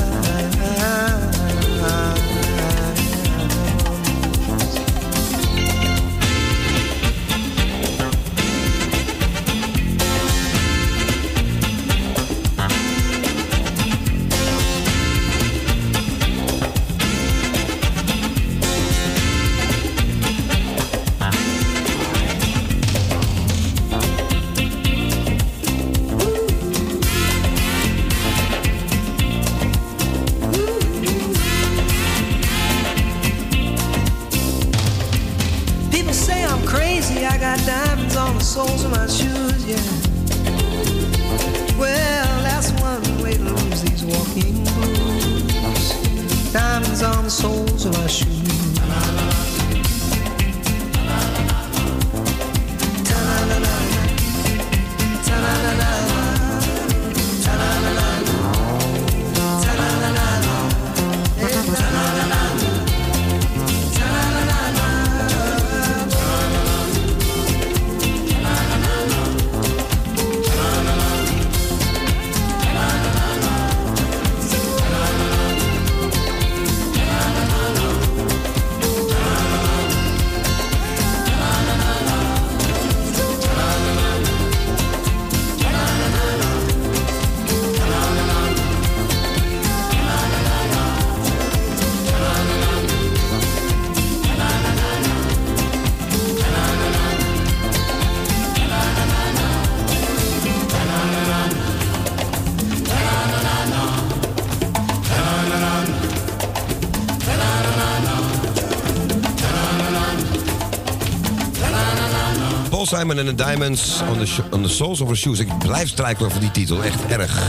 [112.97, 115.39] Simon en de Diamonds on the, on the Soles of Her Shoes.
[115.39, 117.49] Ik blijf strijken over die titel, echt erg.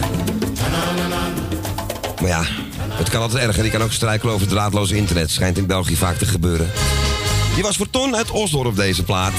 [2.19, 2.43] Maar ja,
[2.89, 3.61] het kan altijd erger.
[3.61, 5.31] Die kan ook strijken over draadloos internet.
[5.31, 6.69] Schijnt in België vaak te gebeuren.
[7.53, 9.33] Die was voor Ton uit Osdorp deze plaat.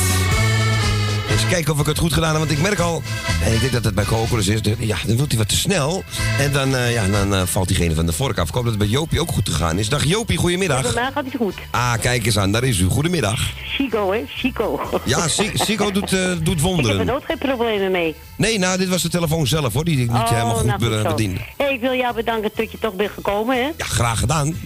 [1.31, 3.03] Eens kijken of ik het goed gedaan heb, want ik merk al...
[3.45, 4.61] En ik denk dat het bij Kokelus is.
[4.79, 6.05] Ja, dan doet hij wat te snel.
[6.39, 8.49] En dan, eh, ja, dan eh, valt diegene van de vork af.
[8.49, 9.89] Ik hoop dat het bij Jopie ook goed gegaan is.
[9.89, 10.85] Dag Jopie, goedemiddag.
[10.85, 11.55] Vandaag gaat het goed.
[11.71, 12.87] Ah, kijk eens aan, daar is u.
[12.87, 13.41] Goedemiddag.
[13.83, 14.25] Chico, hè?
[14.29, 14.81] Chico.
[15.05, 17.09] Ja, Sico doet, eh, doet Ik heb wonderen.
[17.09, 18.15] er ook geen problemen mee.
[18.37, 20.95] Nee, nou, dit was de telefoon zelf hoor, die ik niet Oh, helemaal goed, nou,
[20.95, 21.41] goed bediende.
[21.57, 23.63] Hey, ik wil jou bedanken dat je toch bent gekomen, hè?
[23.77, 24.57] Ja, graag gedaan.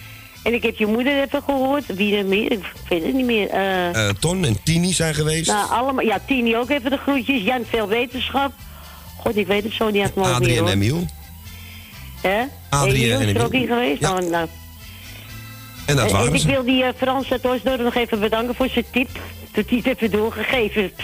[0.43, 1.85] En ik heb je moeder even gehoord.
[1.87, 2.53] Wie er meer?
[2.53, 3.49] Ik weet het niet meer.
[3.49, 5.47] Eh, Eh, Ton en Tini zijn geweest.
[5.51, 6.05] nou, allemaal.
[6.05, 7.43] Ja, Tini ook even de groetjes.
[7.43, 8.53] Jan, veel wetenschap.
[9.17, 10.69] God, ik weet het zo niet uit mijn Adrie en.
[10.69, 11.05] Emiel.
[12.21, 12.43] Hè?
[12.71, 13.61] Adrie Emiel en is er ook Emiel.
[13.61, 14.01] niet geweest?
[14.01, 14.12] Ja.
[14.12, 14.49] Nou, nou.
[15.87, 18.68] En dat En- waren en ik wil die eh, Frans uit nog even bedanken voor
[18.68, 19.09] zijn tip.
[19.53, 21.01] Dat hij het even doorgegeven heeft.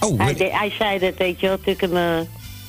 [0.00, 2.18] Oh, hij, de- hij zei dat, weet je wel, toen, ik hem, eh,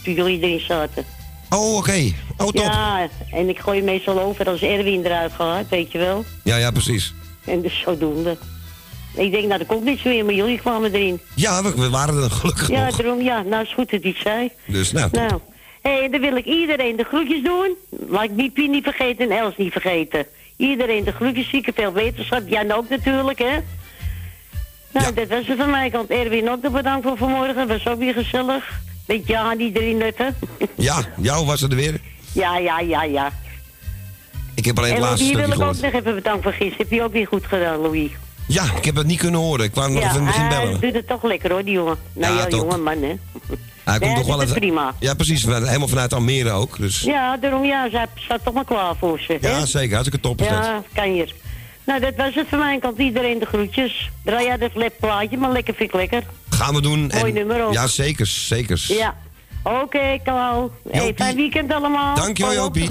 [0.04, 1.06] toen jullie erin zaten.
[1.50, 2.12] Oh, oké.
[2.38, 2.56] Oh, top.
[2.56, 6.26] Ja, en ik gooi meestal over als Erwin eruit gaat, weet je wel.
[6.44, 7.14] Ja, ja, precies.
[7.46, 8.38] En dus zodoende.
[9.16, 11.20] Ik denk, nou, er komt niets meer, maar jullie kwamen erin.
[11.36, 12.96] Ja, we, we waren er gelukkig Ja, nog.
[12.96, 14.52] daarom, ja, nou is goed dat hij zei.
[14.66, 15.22] Dus nou, top.
[15.22, 15.40] Nou,
[15.82, 17.76] hé, dan wil ik iedereen de groetjes doen.
[18.10, 20.26] Laat ik niet Pien niet vergeten en Els niet vergeten.
[20.58, 22.42] Iedereen de groetjes, zieke veel wetenschap.
[22.48, 23.58] Jan ook natuurlijk, hè.
[24.92, 26.10] Nou, dat was het van mij kant.
[26.10, 27.68] Erwin ook nog bedankt voor vanmorgen.
[27.68, 28.82] Was ook weer gezellig.
[29.08, 30.36] Met Jan die erin nutten.
[30.76, 32.00] Ja, jou was er weer.
[32.32, 33.32] ja, ja, ja, ja.
[34.56, 36.78] Ik heb alleen het En laatste wil ik ook nog even bedankt voor gisteren.
[36.78, 38.12] Heb je ook weer goed gedaan, Louis.
[38.48, 39.66] Ja, ik heb het niet kunnen horen.
[39.66, 40.82] Ik kwam nog ja, even in het begin bellen.
[40.82, 41.98] doet het toch lekker hoor, die jongen.
[42.14, 43.16] Nou Ja, ja, jongen man, hè.
[43.84, 44.56] Hij komt Nee, toch wel even...
[44.56, 44.94] prima.
[45.00, 45.44] Ja, precies.
[45.46, 46.78] Helemaal vanuit Almere ook.
[46.78, 49.38] Dus Ja, daarom ja, ze staat toch maar klaar voor ze.
[49.42, 49.50] hè?
[49.50, 49.94] ja, zeker.
[49.94, 50.58] Hartstikke top is dat.
[50.58, 51.34] Ja, kan hier.
[51.86, 52.98] Nou, dat was het van mijn kant.
[52.98, 54.10] Iedereen de groetjes.
[54.24, 56.24] Draai jij dat lep plaatje, maar lekker vind ik lekker.
[56.50, 57.12] Gaan we doen.
[57.20, 57.74] Mooi nummer ook.
[57.74, 58.86] Ja, zeker, zeker.
[58.88, 59.16] Ja.
[59.64, 60.72] Oké, Klauw.
[60.92, 62.16] Hey, fijn weekend allemaal.
[62.16, 62.90] Dankjewel, Jopie.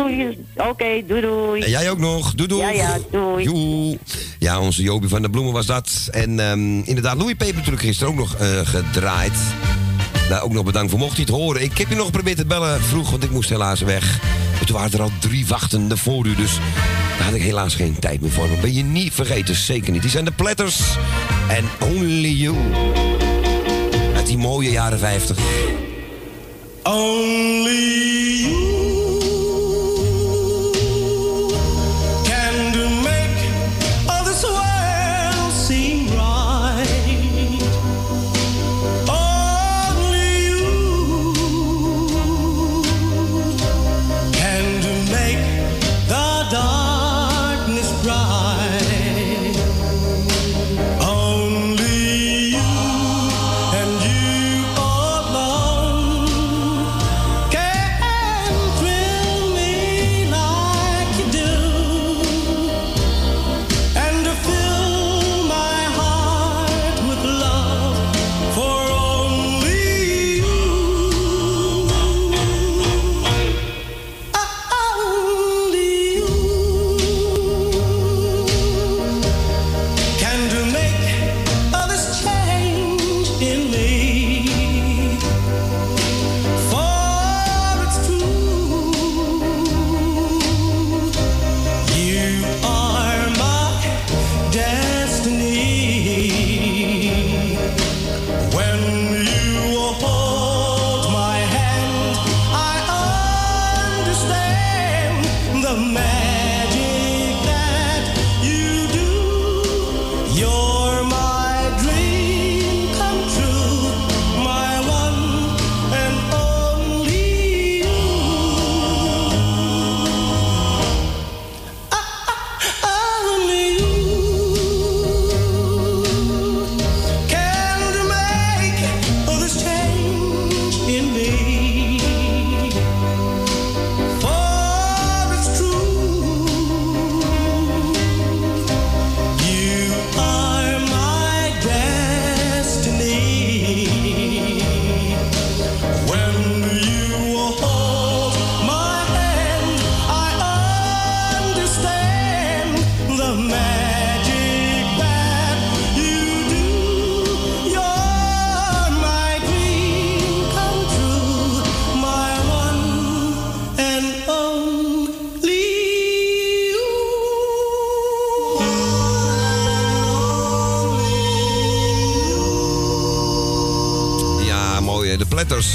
[0.56, 1.62] Oké, doei doei.
[1.62, 2.34] En jij ook nog.
[2.34, 2.62] Doei doei.
[2.62, 3.44] Ja, ja, doei.
[3.44, 3.98] Joe.
[4.38, 6.08] Ja, onze Jopie van de Bloemen was dat.
[6.10, 9.32] En ehm, inderdaad, Louis Peper natuurlijk gisteren ook nog eh, gedraaid.
[10.28, 11.62] Nou, ook nog bedankt voor mocht hij het horen.
[11.62, 14.20] Ik heb je nog geprobeerd te bellen vroeg, want ik moest helaas weg.
[14.66, 16.58] Toen waren er al drie wachtende voor u, dus
[17.16, 18.48] daar had ik helaas geen tijd meer voor.
[18.48, 20.02] Maar ben je niet vergeten, zeker niet.
[20.02, 20.80] Die zijn de Platters
[21.48, 22.56] en Only You.
[24.16, 25.38] Uit die mooie jaren 50.
[26.82, 28.61] Only you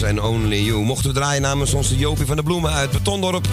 [0.01, 0.83] en Only You.
[0.83, 3.47] Mochten we draaien namens onze Jopie van de Bloemen uit Betondorp.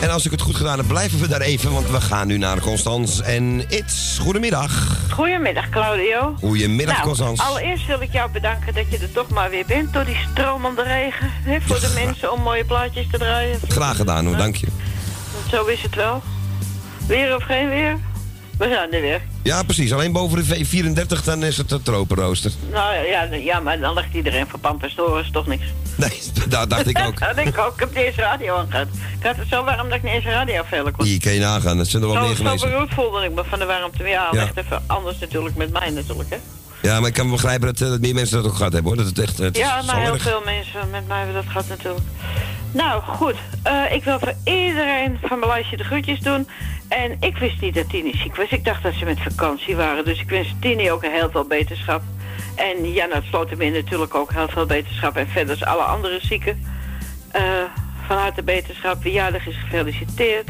[0.00, 1.72] En als ik het goed gedaan heb, blijven we daar even.
[1.72, 4.18] Want we gaan nu naar Constans en It's.
[4.20, 4.96] Goedemiddag.
[5.10, 6.34] Goedemiddag, Claudio.
[6.40, 7.40] Goedemiddag, nou, Constans.
[7.40, 10.82] Allereerst wil ik jou bedanken dat je er toch maar weer bent door die stromende
[10.82, 11.30] regen.
[11.32, 13.58] Hè, voor de mensen om mooie plaatjes te draaien.
[13.68, 14.66] Graag gedaan hoor, dank je.
[15.50, 16.22] Zo is het wel.
[17.06, 17.98] Weer of geen weer?
[18.58, 19.20] We zijn er weer.
[19.42, 19.92] Ja, precies.
[19.92, 22.52] Alleen boven de V- 34 dan is het een tropenrooster.
[22.72, 25.64] Nou ja, ja, maar dan ligt iedereen voor Pampers is toch niks.
[25.96, 27.18] Nee, dat dacht ik ook.
[27.36, 27.72] dat ik ook.
[27.74, 28.60] Ik heb deze radio.
[28.60, 28.72] Ik
[29.22, 31.06] had het zo warm dat ik niet eens radio veel kon.
[31.06, 32.64] Hier kan je nagaan, dat zijn er wel meer Zo, zo geweest.
[32.64, 33.98] beroerd voelde ik me van de warmte.
[34.02, 34.40] Maar ja, Ja.
[34.42, 36.36] echt even anders natuurlijk met mij natuurlijk, hè.
[36.82, 39.02] Ja, maar ik kan begrijpen dat, eh, dat meer mensen dat ook gehad hebben hoor.
[39.04, 39.38] Dat het echt.
[39.38, 40.22] Het Ja, is maar zo heel erg.
[40.22, 42.04] veel mensen met mij hebben dat gehad natuurlijk.
[42.72, 43.34] Nou, goed.
[43.62, 46.48] Eh, ik wil voor iedereen van mijn lijstje de groetjes doen.
[46.88, 48.48] En ik wist niet dat Tini ziek was.
[48.50, 50.04] Ik dacht dat ze met vakantie waren.
[50.04, 52.02] Dus ik wens Tini ook heel veel beterschap.
[52.54, 55.16] En Jan uit Slotermeer natuurlijk ook heel veel beterschap.
[55.16, 56.64] En verder is alle andere zieken.
[57.30, 57.42] eh,
[58.06, 59.02] van harte beterschap.
[59.02, 60.48] Wie jarig is gefeliciteerd.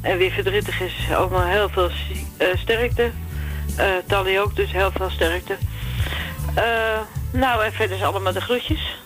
[0.00, 1.90] En wie verdrietig is, ook nog heel veel
[2.36, 3.10] eh, sterkte.
[3.76, 5.56] Eh Tally ook, dus heel veel sterkte.
[7.32, 8.96] Nou, en verder is allemaal de groetjes.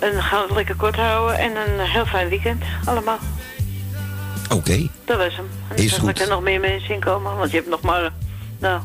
[0.00, 1.38] En dan gaan we het lekker kort houden.
[1.38, 3.18] En een heel fijn weekend, allemaal.
[4.50, 4.88] Oké.
[5.04, 5.50] Dat was hem.
[5.68, 6.20] En Is goed.
[6.20, 7.36] er nog meer mensen in komen.
[7.36, 8.10] Want je hebt nog maar,
[8.58, 8.80] nou,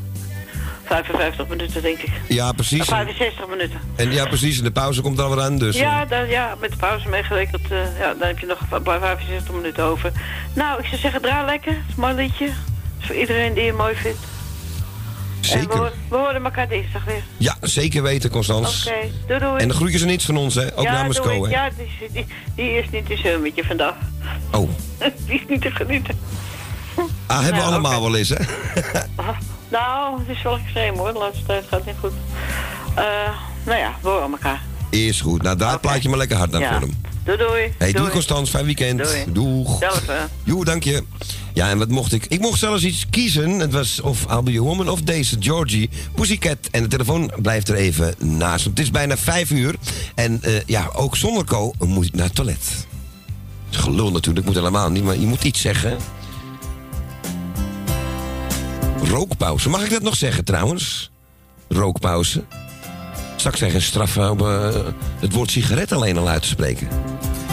[0.88, 2.10] 55 minuten, denk ik.
[2.28, 2.80] Ja, precies.
[2.80, 3.80] Eh, 65 minuten.
[3.96, 4.58] En ja, precies.
[4.58, 5.58] En de pauze komt er alweer aan.
[5.58, 7.70] Dus, ja, dan, ja, met de pauze meegerekend.
[7.70, 10.12] eh, ja, dan heb je nog een paar 65 minuten over.
[10.54, 11.72] Nou, ik zou zeggen, draai lekker.
[11.72, 12.44] Het is een mooi liedje.
[13.00, 14.18] Is voor iedereen die het mooi vindt.
[14.18, 15.92] En we, Zeker.
[16.08, 17.22] we horen elkaar dinsdag weer.
[17.36, 18.86] Ja, zeker weten, Constans.
[18.86, 19.62] Oké, doei doei.
[19.62, 20.76] En de groetjes en iets van ons, hè?
[20.76, 21.50] Ook ja, namens Co, hè?
[21.50, 23.94] Ja, die, is- die, die is niet te zeun met je vandaag.
[24.52, 24.68] Oh.
[25.26, 26.18] die is niet te genieten.
[27.26, 28.36] Ah, hebben we Ja, allemaal wel eens, hè?
[29.68, 31.12] Nou, het is wel extreem hoor.
[31.12, 32.12] De laatste tijd gaat niet goed.
[32.98, 33.04] Uh,
[33.66, 34.62] nou ja, door aan elkaar.
[34.90, 35.42] Is goed.
[35.42, 36.72] Nou, daar plaat je maar lekker hard naar ja.
[36.72, 37.02] voor hem.
[37.24, 37.74] Doei doei.
[37.78, 38.50] Hey, doei, Constans.
[38.50, 38.98] Fijn weekend.
[38.98, 39.24] Doei.
[39.28, 39.78] Doeg.
[39.78, 40.02] Zelf,
[40.44, 41.04] Joe, dank je.
[41.52, 42.26] Ja, en wat mocht ik?
[42.26, 43.58] Ik mocht zelfs iets kiezen.
[43.58, 46.58] Het was of I'll Be Woman of deze Georgie Pussycat.
[46.70, 48.64] En de telefoon blijft er even naast.
[48.64, 49.74] Het is bijna vijf uur.
[50.14, 52.86] En eh, ja, ook zonder Co moet ik naar het toilet.
[53.70, 55.04] Gelul natuurlijk, moet helemaal niet.
[55.04, 55.96] Maar je moet iets zeggen.
[59.02, 59.68] Rookpauze.
[59.68, 61.10] Mag ik dat nog zeggen trouwens?
[61.68, 62.44] Rookpauze.
[63.36, 64.68] Straks zijn je straffen eh, om eh,
[65.20, 66.88] het woord sigaret alleen al uit te spreken.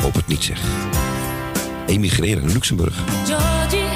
[0.01, 0.59] Hoop het niet zeg.
[1.85, 2.95] Emigreren naar Luxemburg.
[3.25, 3.95] Georgie.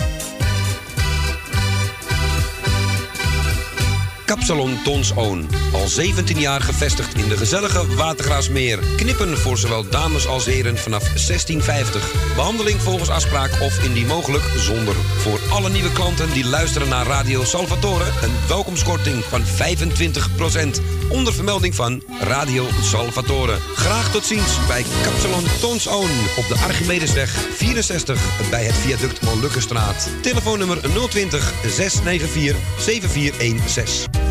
[4.31, 5.15] Kapsalon Tons.
[5.15, 8.79] Al 17 jaar gevestigd in de gezellige Watergraasmeer.
[8.97, 12.13] Knippen voor zowel dames als heren vanaf 1650.
[12.35, 14.95] Behandeling volgens afspraak of indien mogelijk zonder.
[14.95, 18.05] Voor alle nieuwe klanten die luisteren naar Radio Salvatore...
[18.05, 21.00] een welkomstkorting van 25%.
[21.11, 23.57] Onder vermelding van Radio Salvatore.
[23.75, 26.09] Graag tot ziens bij Kapsalon Tons Oon.
[26.37, 30.09] Op de Archimedesweg 64 bij het viaduct Molukkenstraat.
[30.21, 30.77] Telefoonnummer
[31.09, 34.30] 020 694 7416.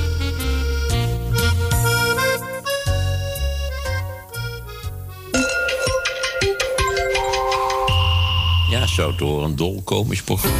[8.91, 10.57] Zou door een dolkomisch programma.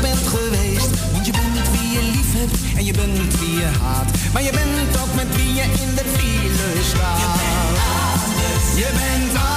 [0.00, 0.90] Bent geweest.
[1.12, 4.10] Want je bent wie je lief hebt en je bent wie je haat.
[4.32, 7.18] Maar je bent ook met wie je in de file staat.
[8.76, 9.55] Je bent alles,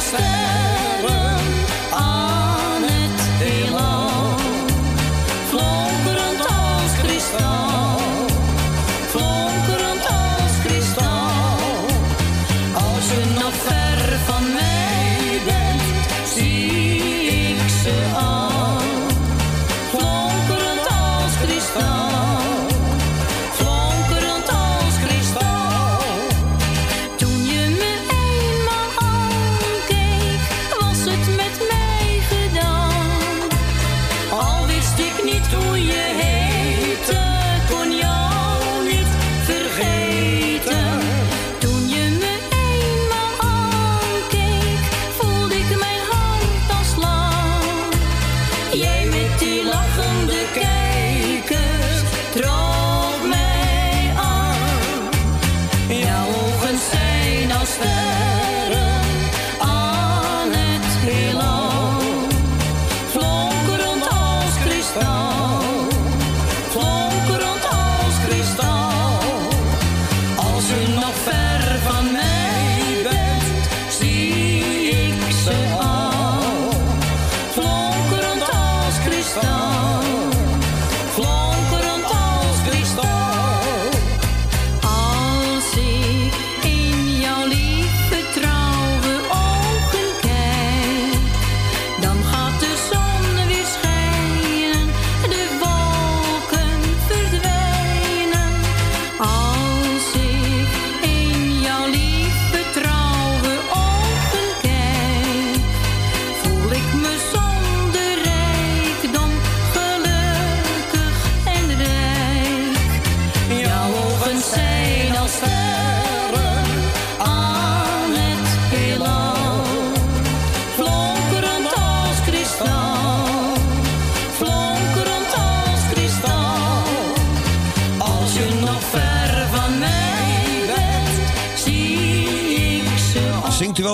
[0.00, 0.79] zijn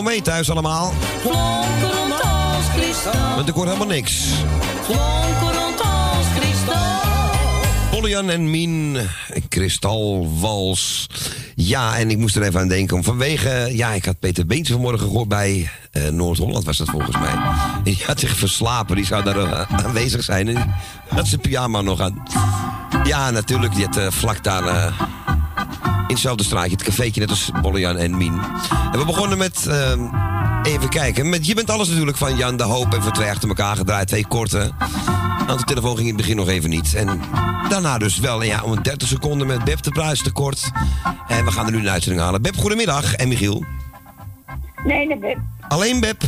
[0.02, 0.92] wel mee thuis allemaal?
[1.20, 4.24] Flonkerend als kristal, Want ik hoor helemaal niks.
[4.82, 7.00] flonkerend als kristal.
[7.90, 8.98] Pollian en Mien,
[9.48, 11.06] Kristalwals.
[11.54, 12.96] Ja, en ik moest er even aan denken.
[12.96, 17.18] om Vanwege, ja, ik had Peter Beens vanmorgen gehoord bij eh, Noord-Holland, was dat volgens
[17.18, 17.32] mij.
[17.76, 20.48] En die had zich verslapen, die zou daar eh, aanwezig zijn.
[20.48, 20.64] En die
[21.08, 22.22] had zijn pyjama nog aan.
[23.04, 24.92] Ja, natuurlijk, die had eh, vlak daar
[26.06, 28.40] in hetzelfde straatje, het cafeetje, net als Bollian en Mien.
[28.92, 29.92] En we begonnen met, eh,
[30.62, 32.94] even kijken, met Je bent alles natuurlijk van Jan de Hoop.
[32.94, 34.70] En achter elkaar gedraaid, twee korte.
[35.46, 36.94] Aan de telefoon ging in het begin nog even niet.
[36.94, 37.20] En
[37.68, 40.70] daarna dus wel, ja, om een 30 seconden met Beb de prijs tekort.
[41.28, 42.42] En we gaan er nu een uitzending halen.
[42.42, 43.14] Beb, goedemiddag.
[43.14, 43.64] En Michiel.
[44.84, 45.38] Nee, dat Beb.
[45.68, 46.22] Alleen Beb.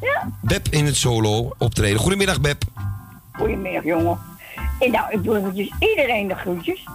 [0.00, 0.28] Ja.
[0.40, 1.98] Beb in het solo optreden.
[2.00, 2.62] Goedemiddag, Beb.
[3.32, 4.18] Goedemiddag, jongen.
[4.78, 6.86] En nou, ik doe eventjes iedereen de groetjes.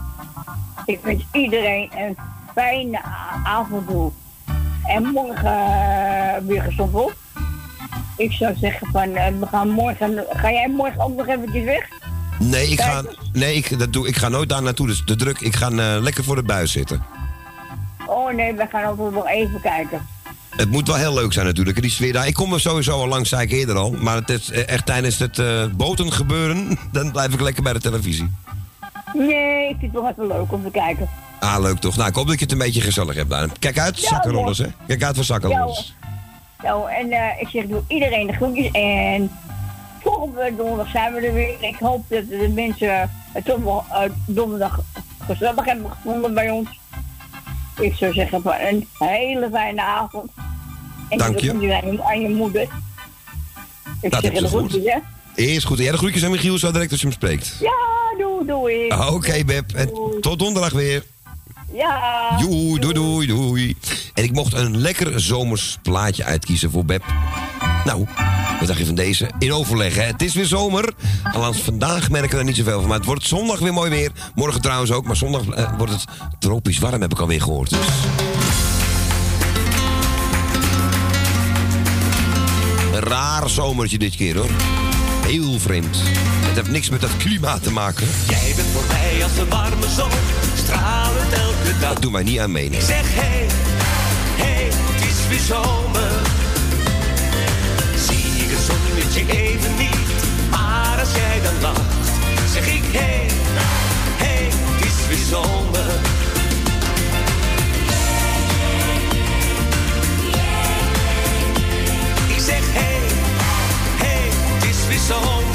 [0.89, 2.17] Ik wens iedereen een
[2.53, 3.01] fijne
[3.43, 4.11] avond toe.
[4.87, 7.15] En morgen eh, weer gezond op.
[8.17, 10.25] Ik zou zeggen van, eh, we gaan morgen...
[10.29, 11.87] Ga jij morgen ook nog eventjes weg?
[12.39, 14.87] Nee, ik ga, nee ik, dat doe, ik ga nooit daar naartoe.
[14.87, 15.39] Dus de druk.
[15.39, 17.03] Ik ga eh, lekker voor de buis zitten.
[18.05, 20.07] Oh nee, we gaan ook nog even kijken.
[20.55, 22.27] Het moet wel heel leuk zijn natuurlijk, die sfeer daar.
[22.27, 23.91] Ik kom er sowieso al langs, zei ik eerder al.
[23.91, 25.41] Maar het is echt tijdens het
[25.77, 28.29] boten gebeuren, dan blijf ik lekker bij de televisie.
[29.13, 31.09] Nee, ik vind het wel even leuk om te kijken.
[31.39, 31.95] Ah, leuk toch.
[31.97, 33.47] Nou, ik hoop dat je het een beetje gezellig hebt daar.
[33.59, 34.65] Kijk uit, zakkenrollers, hè.
[34.87, 35.95] Kijk uit voor zakkenrollers.
[36.63, 38.71] Nou, en eh, ik zeg, doe iedereen de groetjes.
[38.71, 39.31] En
[40.01, 41.55] volgende donderdag zijn we er weer.
[41.59, 44.79] Ik hoop dat de mensen het toch wel eh, donderdag
[45.25, 46.79] gezellig hebben gevonden bij ons.
[47.79, 50.31] Ik zou zeggen, van een hele fijne avond.
[51.09, 51.49] En Dank je.
[51.49, 52.67] groetjes aan je, je moeder.
[54.01, 54.69] Ik Dat zeg is de goed.
[54.71, 54.93] groetjes,
[55.39, 55.77] Eerst goed.
[55.77, 57.55] Ja, de groetjes aan Michiel zo direct als je hem spreekt.
[57.59, 57.71] Ja,
[58.17, 58.89] doei, doei.
[58.89, 59.71] Ah, Oké, Beb.
[59.73, 61.03] En tot donderdag weer.
[61.73, 62.37] Ja.
[62.37, 63.75] Doei, doei, doei, doei.
[64.13, 67.03] En ik mocht een lekker zomers plaatje uitkiezen voor Beb.
[67.85, 68.05] Nou,
[68.59, 69.29] wat dacht je van deze?
[69.39, 70.01] In overleg, hè?
[70.03, 70.93] Het is weer zomer.
[71.23, 72.87] Althans, vandaag merken we er niet zoveel van.
[72.87, 74.11] Maar het wordt zondag weer mooi weer.
[74.35, 75.05] Morgen trouwens ook.
[75.05, 76.05] Maar zondag eh, wordt het
[76.39, 77.69] tropisch warm, heb ik alweer gehoord.
[77.69, 77.87] Dus.
[82.93, 84.49] Een raar zomertje dit keer, hoor.
[85.29, 85.97] Heel vreemd.
[86.45, 88.07] Het heeft niks met dat klimaat te maken.
[88.27, 90.09] Jij bent voor mij als een warme zon,
[90.55, 91.93] stralend elke dag.
[91.93, 92.79] Dat doet mij niet aan mee, nee.
[92.79, 93.45] Ik zeg hey,
[94.35, 96.11] hey, het is weer zomer.
[98.07, 102.09] Zie ik het zonnetje even niet, maar als jij dan lacht,
[102.53, 103.27] zeg ik hey,
[104.17, 105.87] hey, het is weer zomer.
[112.35, 112.98] Ik zeg hey,
[115.09, 115.49] zomer.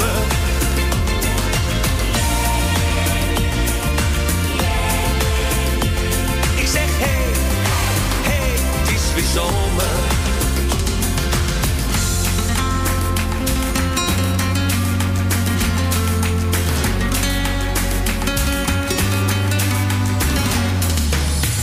[9.33, 9.83] zomer.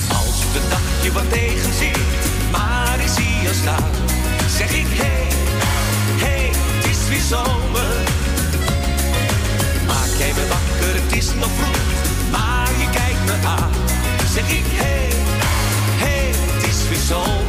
[0.09, 1.73] Als de dag dagje wat tegen
[2.51, 3.91] maar is zie je staan,
[4.57, 5.27] zeg ik hey,
[6.17, 7.62] hey, het is weer zomer.
[12.31, 13.71] maar je kijkt me aan.
[14.33, 15.09] Zeg ik, hé,
[16.05, 17.42] hé, hey, het is weer zo.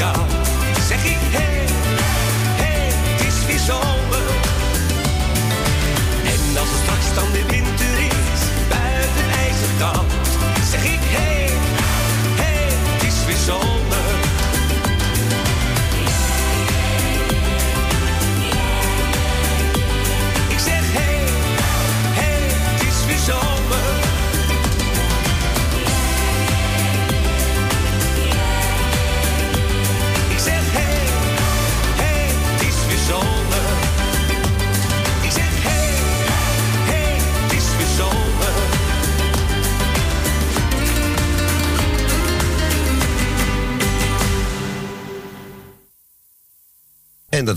[0.00, 0.39] God.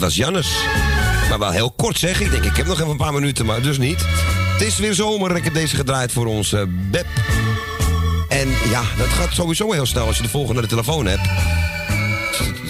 [0.03, 0.47] Was Jannes.
[1.29, 2.21] Maar wel heel kort zeg.
[2.21, 4.05] Ik denk, ik heb nog even een paar minuten, maar dus niet.
[4.51, 5.35] Het is weer zomer.
[5.35, 7.05] Ik heb deze gedraaid voor onze Beb.
[8.29, 11.27] En ja, dat gaat sowieso heel snel als je de volgende aan de telefoon hebt.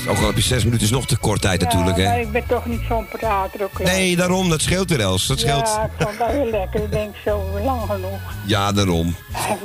[0.07, 2.19] Ook al heb je zes minuten, is nog te kort tijd natuurlijk, maar hè?
[2.19, 3.83] ik ben toch niet zo'n prater ook.
[3.83, 4.49] Nee, daarom.
[4.49, 5.27] Dat scheelt weer, Els.
[5.27, 5.67] Dat scheelt.
[5.67, 6.83] Ja, ik vond dat heel lekker.
[6.83, 8.19] Ik denk zo lang genoeg.
[8.45, 9.15] Ja, daarom.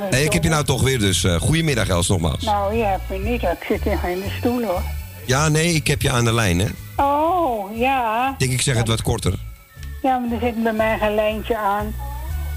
[0.09, 2.43] Hey, ik heb je nou toch weer, dus eh goedemiddag, Els, nogmaals.
[2.43, 3.41] Nou, je hebt me niet.
[3.41, 4.81] Ik zit hier in de stoel hoor.
[5.25, 6.67] Ja, nee, ik heb je aan de lijn, hè?
[6.99, 8.29] Oh, ja.
[8.29, 9.33] Ik denk, ik zeg het wat korter.
[10.01, 11.95] Ja, maar er zit bij mij geen lijntje aan.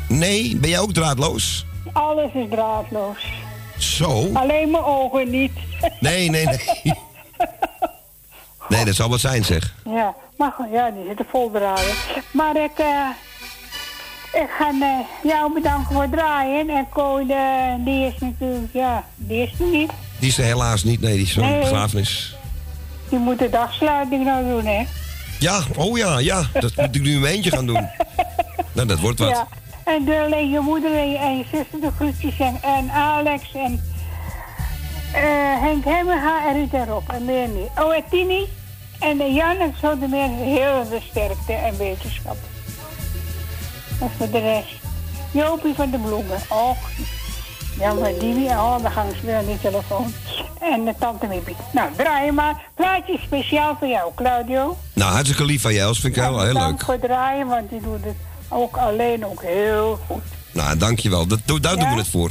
[0.08, 1.66] Nee, ben jij ook draadloos?
[1.92, 3.18] Alles is draadloos.
[3.78, 4.30] Zo?
[4.32, 5.52] Alleen mijn ogen niet.
[6.00, 6.60] Nee, nee, nee.
[8.68, 9.74] Nee, dat zal wat zijn, zeg.
[9.84, 11.94] Ja, maar ja, die zitten vol draaien.
[12.32, 13.08] Maar ik, eh,
[14.42, 14.98] ik ga eh,
[15.30, 16.68] jou bedanken voor het draaien.
[16.70, 19.90] En Kooi, eh, die is natuurlijk, ja, die is er niet.
[20.18, 21.60] Die is er helaas niet, nee, die is zo'n Nee.
[21.60, 22.36] begrafenis.
[23.12, 24.86] Die moet de dagsluiting nou doen, hè?
[25.38, 26.42] Ja, oh ja, ja.
[26.52, 27.88] Dat moet ik nu in mijn eentje gaan doen.
[28.74, 29.28] Nou, dat wordt wat.
[29.28, 29.46] Ja.
[29.84, 33.82] En de, je moeder en je, en je zuster de groetjes en, en Alex en
[35.12, 35.22] eh,
[35.60, 37.68] Henk Hemmerga en Rita Rob en meer niet.
[37.78, 38.48] Oh, en Tini
[38.98, 42.36] en de Jan en zo de meer heel veel sterkte en wetenschap.
[44.00, 44.74] En voor de rest,
[45.30, 46.40] Jopie van de Bloemen.
[46.48, 46.90] Och,
[47.82, 50.12] ja, maar die, oh, dan gaan weer aan die telefoon.
[50.60, 51.56] En de tante Miepie.
[51.72, 52.62] Nou, draai maar.
[52.74, 54.76] Plaatje speciaal voor jou, Claudio.
[54.92, 56.00] Nou, hartstikke lief van je, Els.
[56.00, 56.84] Vind ik heel, heel Dank leuk.
[56.84, 58.14] voor het draaien, want die doet het
[58.48, 60.22] ook alleen ook heel goed.
[60.52, 61.26] Nou, dankjewel.
[61.26, 62.30] Dat, daar doen we het voor.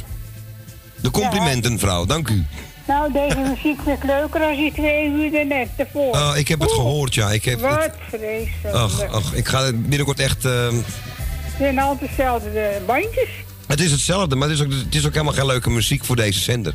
[1.02, 2.04] De complimenten, vrouw.
[2.06, 2.46] Dank u.
[2.86, 6.10] Nou, deze muziek vind ik leuker als die twee uur er net ervoor.
[6.10, 7.30] Oh, ik heb het Oeh, gehoord, ja.
[7.30, 8.74] Ik heb Wat het, vreselijk.
[8.74, 10.44] ach, ach, ik ga binnenkort echt...
[10.44, 13.28] ehm, Het zijn altijd dezelfde eh, bandjes.
[13.72, 16.16] Het is hetzelfde, maar het is, ook, het is ook helemaal geen leuke muziek voor
[16.16, 16.74] deze zender.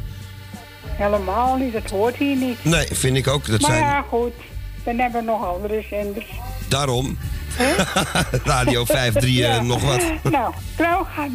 [0.86, 2.64] Helemaal niet, dat hoort hier niet.
[2.64, 3.48] Nee, vind ik ook.
[3.48, 4.34] Dat maar zijn ja, goed.
[4.84, 6.26] Dan hebben we nog andere zenders.
[6.68, 7.18] daarom.
[8.44, 9.56] Radio 53 Ja.
[9.58, 10.02] eh, nog wat.
[10.32, 10.54] nou,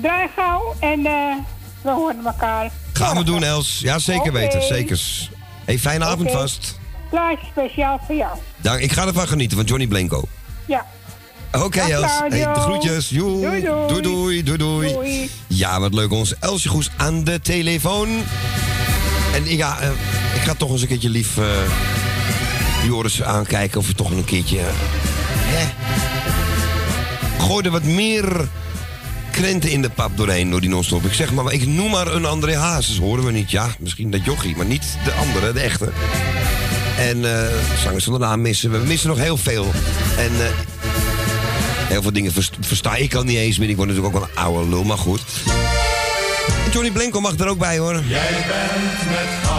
[0.02, 1.36] draai gauw en eh,
[1.82, 2.70] we horen elkaar.
[2.92, 3.78] Gaan we doen, Els.
[3.80, 4.62] Ja, zeker weten.
[4.62, 5.30] Zekers.
[5.64, 6.78] Hey, fijne avond vast.
[7.10, 8.38] Plaatje speciaal voor jou.
[8.56, 10.24] Dank, ik ga ervan genieten van Johnny Blanco.
[10.66, 10.86] Ja.
[11.52, 12.18] Oké, Els.
[12.28, 13.08] Hey, de groetjes.
[13.08, 13.40] Joe.
[13.40, 13.86] Doei, doei.
[13.86, 14.92] doei, doei, doei, doei.
[14.92, 15.30] Doei.
[15.46, 16.12] Ja, wat leuk.
[16.12, 18.08] Onze Elsje Goes aan de telefoon.
[19.34, 19.88] En ja, eh,
[20.34, 21.44] ik ga toch eens een keertje lief eh,
[22.84, 24.58] Joris aankijken of we toch een keertje...
[24.60, 25.64] hè?
[27.44, 28.48] Gooi er wat meer
[29.30, 31.04] krenten in de pap doorheen door die non-stop.
[31.04, 32.98] Ik zeg maar, ik noem maar een André Hazes.
[32.98, 33.50] Horen we niet?
[33.50, 35.88] Ja, misschien dat jochie, maar niet de andere, de echte.
[36.98, 37.52] En eh
[37.82, 38.78] zangers zonder naam missen we.
[38.78, 39.70] We missen nog heel veel.
[40.16, 40.32] En
[41.92, 43.68] heel veel dingen verst- versta ik al niet eens meer.
[43.68, 45.20] Ik word natuurlijk ook wel een oude lul, maar goed.
[46.72, 48.02] Johnny Blanco mag er ook bij hoor.
[48.06, 49.50] Jij bent met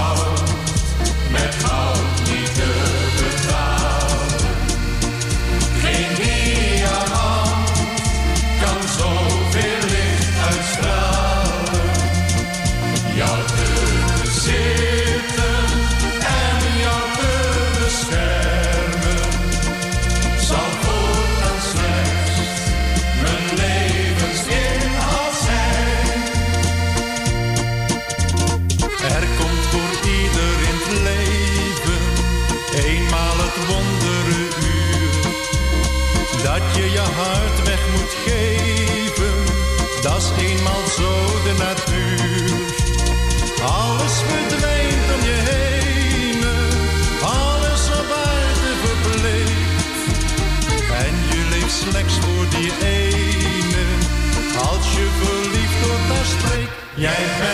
[57.03, 57.52] Bent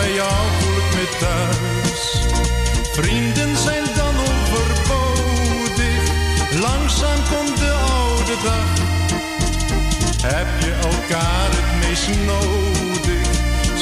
[0.00, 2.02] bij jou voel ik me thuis.
[2.92, 6.02] Vrienden zijn dan overbodig,
[6.60, 8.68] langzaam komt de oude dag.
[10.34, 13.28] Heb je elkaar het meest nodig,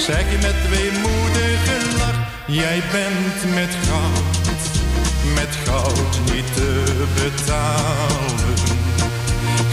[0.07, 2.21] zeg je met weemoedige lach.
[2.47, 4.65] Jij bent met goud,
[5.35, 6.85] met goud niet te
[7.15, 8.55] betalen.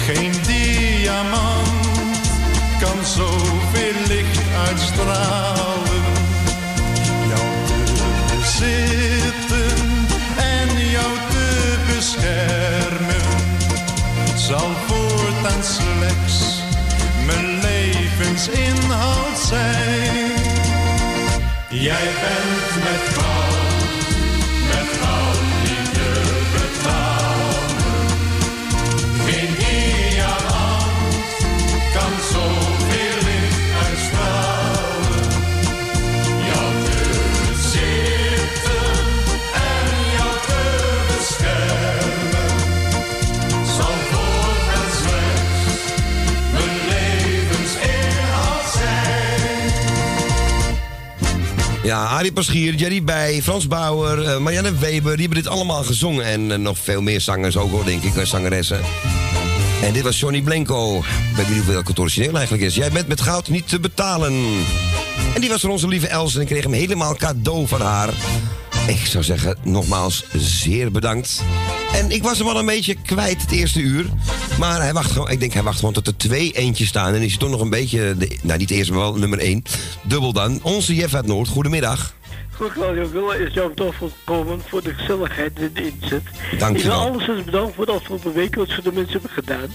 [0.05, 1.83] Geen diamant
[3.05, 6.12] zoveel licht uitstralen.
[10.37, 13.21] En jou te beschermen
[14.35, 16.61] zal voortaan slechts
[17.25, 20.31] mijn levensinhoud zijn.
[21.69, 23.82] Jij bent met goud,
[51.93, 56.25] Ja, Arie Paschier, Jerry Bij, Frans Bauer, eh, Marianne Weber, die hebben dit allemaal gezongen.
[56.25, 58.79] En eh, nog veel meer zangers ook hoor, denk ik, eh, zangeressen.
[59.83, 60.97] En dit was Johnny Blanco.
[60.97, 62.75] Ik ben benieuwd welke het origineel eigenlijk is.
[62.75, 64.33] Jij bent met goud niet te betalen.
[65.33, 68.09] En die was voor onze lieve Els en ik kreeg hem helemaal cadeau van haar.
[68.87, 71.41] Ik zou zeggen, nogmaals, zeer bedankt.
[71.93, 74.05] En ik was hem al een beetje kwijt het eerste uur.
[74.59, 77.13] Maar hij wacht gewoon, ik denk hij wacht gewoon tot er twee eentjes staan.
[77.13, 79.63] En is hij toch nog een beetje, de, nou niet eerst, maar wel nummer één.
[80.01, 80.59] Dubbel dan.
[80.61, 82.13] Onze Jeff uit Noord, goedemiddag.
[82.51, 86.23] Goed, Claudio Wille is jouw toch volkomen voor de gezelligheid en de inzet.
[86.57, 87.07] Dank Ik je wil wel.
[87.07, 89.67] alles bedankt voor de afgelopen week wat ze de mensen hebben gedaan.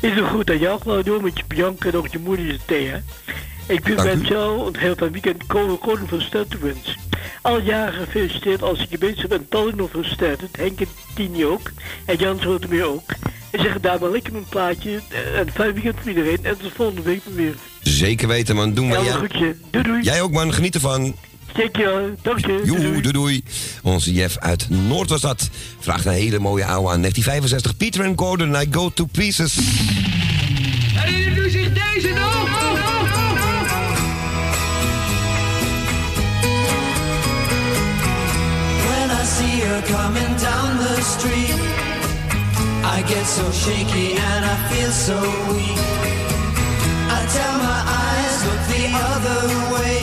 [0.00, 3.02] Is het goed aan jou, Claudio, met je Bianca en ook je moeder, je Thea.
[3.70, 6.96] Ik Dank met jou een heel fijn weekend koning, koning van ster te wensen.
[7.42, 10.36] Al jaren gefeliciteerd als ik je bezig ben, Tallinn nog van ster.
[10.52, 11.70] Henk en Tini ook.
[12.04, 13.10] En Jan Zotemeer ook.
[13.50, 15.00] En zeg daar maar lekker een plaatje.
[15.36, 16.38] En fijn weekend voor iedereen.
[16.42, 17.54] En tot volgende week weer.
[17.82, 19.04] Zeker weten man, doen maar.
[19.04, 19.56] Ja, groetje.
[19.70, 20.02] Doei doei.
[20.02, 21.14] Jij ook man, geniet ervan.
[21.52, 22.14] Dankjewel.
[22.22, 22.62] Dank je.
[22.64, 23.44] Joe, doei doei.
[23.82, 25.50] Onze Jeff uit Noord was dat.
[25.80, 27.76] Vraagt een hele mooie oude aan 1965.
[27.76, 29.58] Peter and Gordon, I go to pieces.
[30.94, 32.29] Herinnert u zich deze nog?
[39.82, 41.54] Coming down the street,
[42.84, 45.18] I get so shaky and I feel so
[45.52, 45.80] weak.
[47.16, 49.42] I tell my eyes, look the other
[49.74, 49.98] way,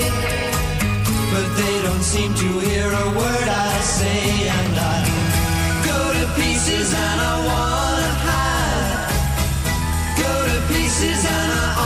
[1.34, 4.98] but they don't seem to hear a word I say, and I
[5.90, 9.14] go to pieces and I wanna hide.
[10.24, 11.77] Go to pieces and I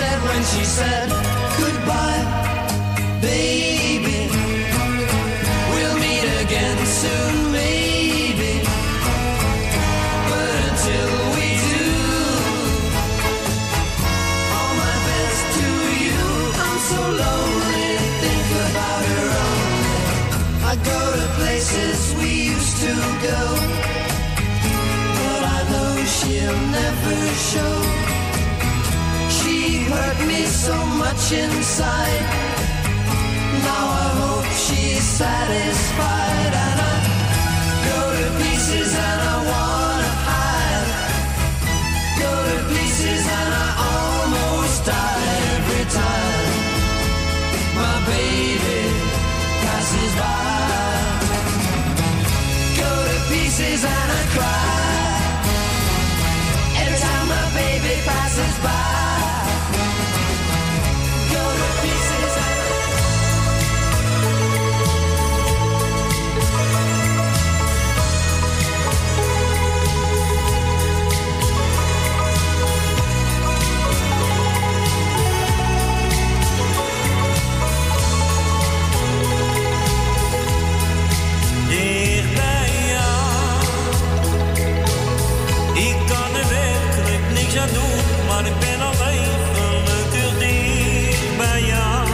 [0.00, 1.08] said when she said
[1.58, 1.79] goodbye,
[30.00, 32.24] hurt me so much inside.
[33.68, 36.96] Now I hope she's satisfied, and I
[37.88, 40.90] go to pieces and I wanna hide.
[42.24, 46.50] Go to pieces and I almost die every time.
[47.80, 48.80] My baby
[49.64, 50.98] passes by.
[52.82, 54.68] Go to pieces and I cry.
[56.82, 58.89] Every time my baby passes by.
[88.40, 92.06] maar ik ben alleen gelukkig dicht bij jou.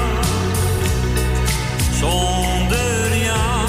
[2.01, 3.67] Zonder jou,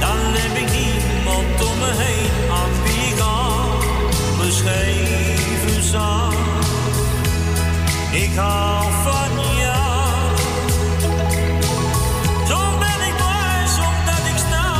[0.00, 3.78] dan heb ik niemand om me heen aan wie ik al
[4.38, 6.34] beschreven zag.
[8.12, 9.32] Ik hou van
[12.48, 14.74] Soms ben ik blij, omdat ik snel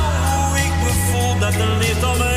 [0.46, 2.33] hoe ik me voel dat er licht om me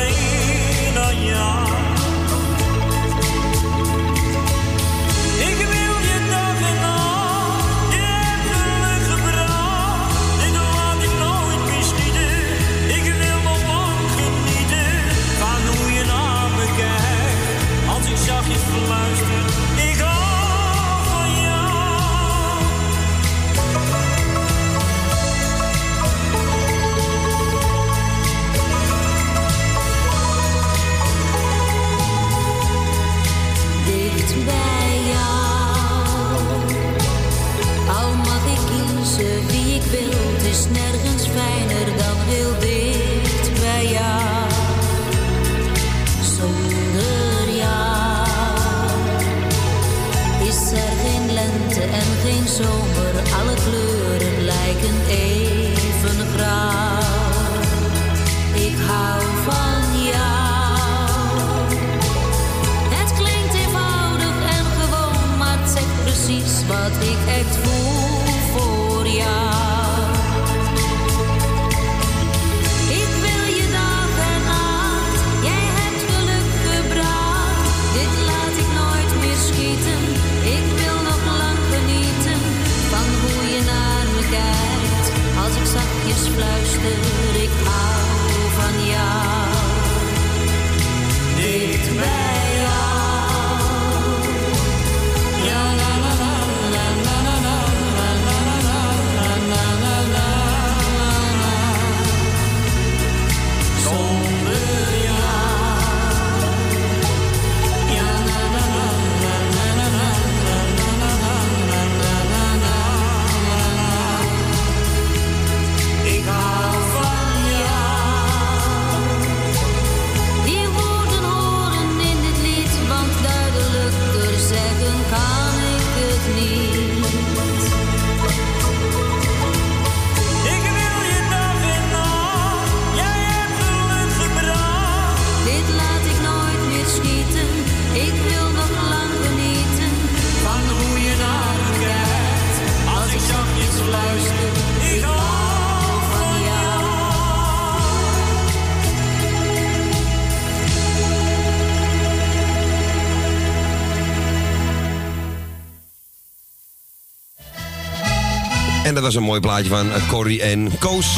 [159.14, 161.16] was een mooi plaatje van eh, Corrie en Koos.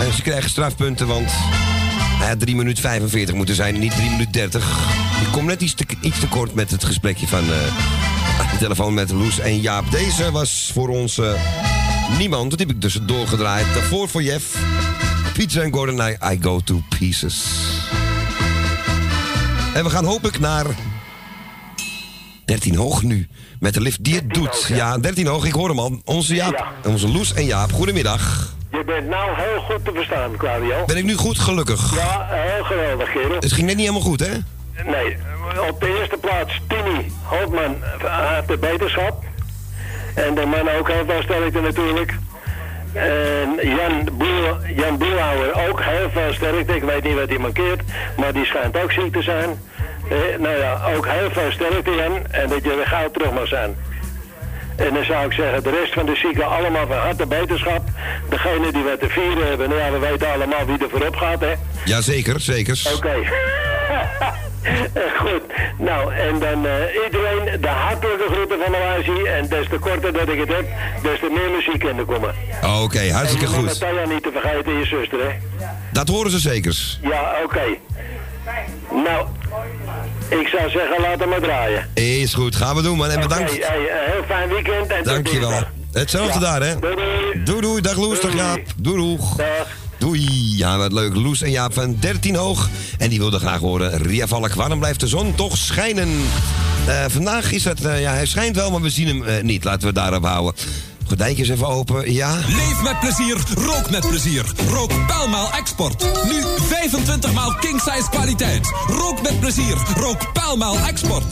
[0.00, 1.30] En ze krijgen strafpunten, want
[2.18, 4.66] had 3 minuten 45 moeten zijn, niet 3 minuten 30.
[5.20, 8.94] Ik kom net iets te, iets te kort met het gesprekje van eh, de telefoon
[8.94, 9.90] met Loes en Jaap.
[9.90, 11.32] Deze was voor ons eh,
[12.18, 13.66] niemand, dat heb ik dus doorgedraaid.
[13.74, 14.56] Daarvoor voor Jeff,
[15.32, 17.44] Pizza en Gordon, I, I Go To Pieces.
[19.74, 20.66] En we gaan hopelijk naar
[22.44, 23.28] 13 hoog nu.
[23.62, 24.66] Met de lift die het doet.
[24.68, 26.00] Ja, 13 hoog, ik hoor hem al.
[26.04, 28.54] Onze Jaap, onze Loes en Jaap, goedemiddag.
[28.70, 30.84] Je bent nou heel goed te verstaan, Claudio.
[30.84, 31.94] Ben ik nu goed gelukkig?
[31.94, 33.34] Ja, heel geweldig, kerel.
[33.34, 34.32] Het ging net niet helemaal goed, hè?
[34.86, 35.16] Nee,
[35.68, 39.24] op de eerste plaats Tini Holtman had de beterschap.
[40.14, 42.14] En de man ook heel veel sterkte natuurlijk.
[42.92, 46.74] En Jan, Boel, Jan Boelhouwer ook heel veel sterkte.
[46.74, 47.82] Ik weet niet wat hij mankeert,
[48.16, 49.60] maar die schijnt ook ziek te zijn.
[50.08, 52.26] Eh, nou ja, ook heel veel sterkte Jan.
[52.30, 53.76] En dat je weer gauw terug mag zijn.
[54.76, 57.82] En dan zou ik zeggen, de rest van de zieken allemaal van harte beterschap.
[58.28, 61.40] Degene die wat te vieren hebben, nou ja, we weten allemaal wie er voorop gaat,
[61.40, 61.52] hè.
[61.84, 62.90] Ja, zeker, zeker.
[62.94, 63.14] Oké.
[64.62, 65.42] Eh, Goed.
[65.78, 66.72] Nou, en dan eh,
[67.04, 69.24] iedereen de hartelijke groeten van Malaisi.
[69.24, 70.64] En des te korter dat ik het heb,
[71.02, 72.34] des te meer muziek in te komen.
[72.82, 73.64] Oké, hartstikke en goed.
[73.64, 75.30] Natalia niet te vergeten, je zuster, hè?
[75.92, 76.98] Dat horen ze zeker.
[77.02, 77.76] Ja, oké.
[79.04, 79.26] Nou,
[80.40, 81.86] ik zou zeggen, laat hem maar draaien.
[81.94, 83.10] Is goed, gaan we doen, man.
[83.10, 83.50] En bedankt.
[83.50, 84.90] Hey, een heel fijn weekend.
[84.90, 85.62] En Dankjewel.
[85.92, 86.58] Hetzelfde Ja.
[86.58, 86.78] daar, hè?
[86.78, 87.42] Doei, doei.
[87.44, 87.80] Doei, doei.
[87.80, 88.60] Dag Loes, dag Jaap.
[88.76, 89.36] Doei, doeg.
[89.98, 90.28] Doei.
[90.56, 91.14] Ja, wat leuk.
[91.14, 92.68] Loes en Jaap van 13 hoog.
[92.98, 94.02] En die wilde graag horen.
[94.02, 96.08] Ria Valk, waarom blijft de zon toch schijnen?
[96.86, 99.64] Eh, vandaag is het, eh, ja, hij schijnt wel, maar we zien hem eh, niet.
[99.64, 100.54] Laten we daarop houden.
[101.12, 102.34] Gordijntjes even open, ja.
[102.34, 104.44] Leef met plezier, rook met plezier.
[104.68, 106.06] Rook Paalmaal Export.
[106.24, 108.72] Nu 25 maal king size kwaliteit.
[108.86, 111.24] Rook met plezier, rook Paalmaal Export.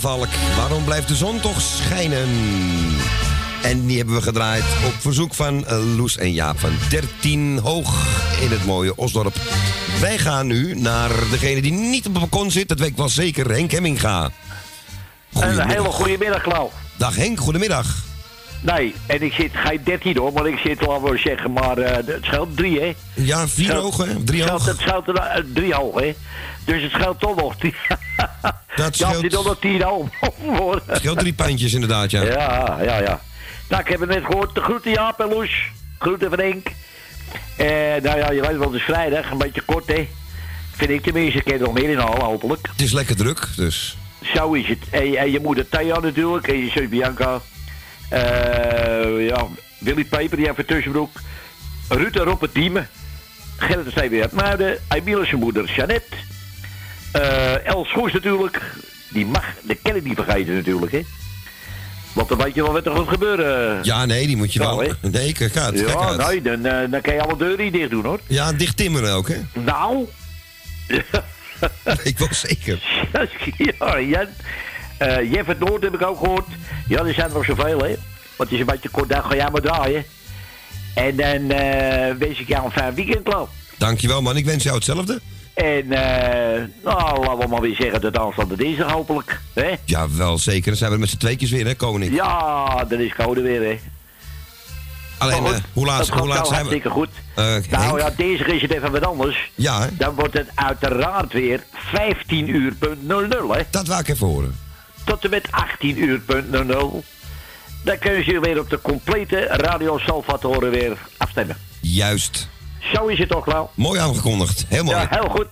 [0.00, 2.28] Valk, waarom blijft de zon toch schijnen?
[3.62, 8.06] En die hebben we gedraaid op verzoek van eh, Loes en Jaap van 13 hoog
[8.40, 9.34] in het mooie Osdorp.
[10.00, 13.08] Wij gaan nu naar degene die niet op het balkon zit, dat weet ik wel
[13.08, 14.30] zeker, Henk Hemminga.
[15.32, 16.70] Een hele goede middag, Klauw.
[16.96, 18.08] Dag Henk, goedemiddag.
[18.60, 21.96] Nee, en ik zit geen 13 hoor, maar ik zit, laten we zeggen, maar eh,
[21.96, 22.94] het scheelt drie, hè?
[23.14, 24.24] Ja, vier hoog, hè?
[24.24, 24.66] Drie hoog.
[24.66, 26.14] Het scheelt eh, drie hoog, hè?
[26.70, 27.54] Dus het scheelt toch nog.
[28.76, 30.82] Dat scheelt- die nog tien hoog worden.
[30.86, 32.22] Het scheelt drie pijntjes inderdaad, ja.
[32.22, 33.20] Ja, ja, ja.
[33.68, 34.54] Nou, ik heb het net gehoord.
[34.54, 35.70] De groeten Jaap en Loes.
[35.98, 36.66] Groeten van Henk.
[37.56, 37.66] Eh,
[38.02, 39.30] nou ja, je weet wel, het is vrijdag.
[39.30, 40.08] Een beetje kort, hè?
[40.72, 41.38] Vind ik tenminste.
[41.38, 42.68] Ik er nog meer in halen, hopelijk.
[42.72, 43.96] Het is lekker druk, dus...
[44.34, 44.78] Zo is het.
[44.90, 46.48] En, en je moeder Thea natuurlijk.
[46.48, 47.40] En je zus Bianca.
[48.08, 49.46] Eh, ja,
[49.78, 51.20] Willy Peper, die heeft een tussenbroek.
[51.88, 52.88] Ruud en Rob het Diemen.
[53.56, 54.78] Gerrit de Steven uit Muiden.
[54.88, 56.16] Emiele zijn moeder Jeannette.
[57.12, 58.62] Eh Els Goes natuurlijk.
[59.08, 59.44] Die mag,
[59.82, 61.00] kan ik niet vergeten natuurlijk, hè.
[62.12, 63.78] Want dan weet je wel wat er gaat gebeuren.
[63.82, 64.80] Ja, nee, die moet je wel...
[64.80, 64.88] hè?
[65.00, 66.26] Nee, kijk uit, kijk Ja, uit.
[66.28, 68.20] nee, dan, eh, dan kan je alle deuren niet dicht doen, hoor.
[68.26, 69.36] Ja, dicht timmeren ook, hè?
[69.52, 70.06] Nou.
[72.02, 73.08] ik wel zeker.
[73.78, 74.26] ja, Jan.
[74.98, 76.46] Eh Jeff het Noord heb ik ook gehoord.
[76.88, 77.88] Ja, er zijn er nog zoveel, hè.
[78.36, 80.04] Want het is een beetje kort dag, ga jij maar draaien.
[80.94, 83.48] En dan eh, wens ik jou een fijn weekend, Klaus.
[83.78, 84.36] Dankjewel, man.
[84.36, 85.20] Ik wens jou hetzelfde.
[85.54, 89.40] En, eh, nou, laten we maar weer zeggen dat aanstaande dinsdag hopelijk.
[89.54, 89.74] Hè?
[89.84, 90.66] Ja, wel zeker.
[90.68, 92.14] Dan zijn we met z'n tweetjes weer, hè, koning?
[92.14, 93.78] Ja, dan is code weer, hè.
[95.18, 96.90] Alleen, Maar eh, hoe laat, hoe laat zijn we?
[96.90, 97.08] goed.
[97.34, 99.50] Eh, Nou ja, dinsdag is het even wat anders.
[99.54, 99.86] Ja, hè?
[99.96, 103.62] Dan wordt het uiteraard weer 15 uur punt 00, hè.
[103.70, 104.56] Dat wou ik even horen.
[105.04, 106.18] tot en met 18 uur.
[106.20, 107.04] punt nul nul.
[107.84, 111.56] Dan kunnen ze weer op de complete Radio Salvatore weer afstemmen.
[111.80, 112.48] Juist.
[112.94, 113.66] Zo is het toch, Lau?
[113.74, 114.64] Mooi aangekondigd.
[114.68, 114.96] Heel mooi.
[114.96, 115.48] Ja, heel goed.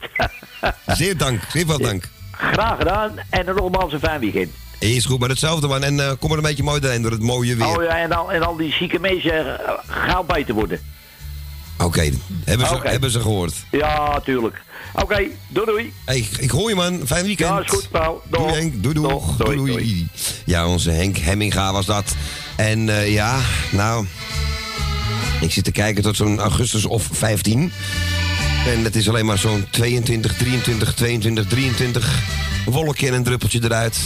[0.99, 1.41] Zeer dank.
[1.53, 2.09] Zeer veel dank.
[2.31, 4.51] Graag gedaan en nogmaals een fijn weekend.
[4.79, 5.83] Is goed, maar hetzelfde man.
[5.83, 7.67] En eh, kom er een beetje mooi doorheen door het mooie weer.
[7.67, 10.81] Oh ja, en al, en al die zieke mensen gauw bij te worden.
[11.79, 12.11] Oké,
[12.45, 13.55] hebben, ze, hebben ze gehoord.
[13.71, 14.63] Ja, tuurlijk.
[14.93, 15.93] Oké, doei doei.
[16.05, 17.01] Hey, ik hoor je man.
[17.07, 17.51] Fijn weekend.
[17.51, 18.23] Ja, is goed, Paul.
[18.31, 18.83] Doei Henk.
[18.83, 19.15] Doei doei.
[19.39, 20.09] doei, doei.
[20.45, 22.15] Ja, onze Henk Hemminga was dat.
[22.57, 23.39] En eh, ja,
[23.71, 24.07] nou...
[25.41, 27.73] Ik zit te kijken tot zo'n augustus of 15.
[28.67, 32.23] En het is alleen maar zo'n 22, 23, 22, 23.
[32.67, 33.99] Een wolkje en een druppeltje eruit.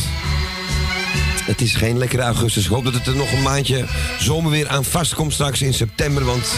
[1.45, 2.65] Het is geen lekkere augustus.
[2.65, 3.85] Ik hoop dat het er nog een maandje
[4.19, 6.25] zomerweer aan vastkomt straks in september.
[6.25, 6.53] Want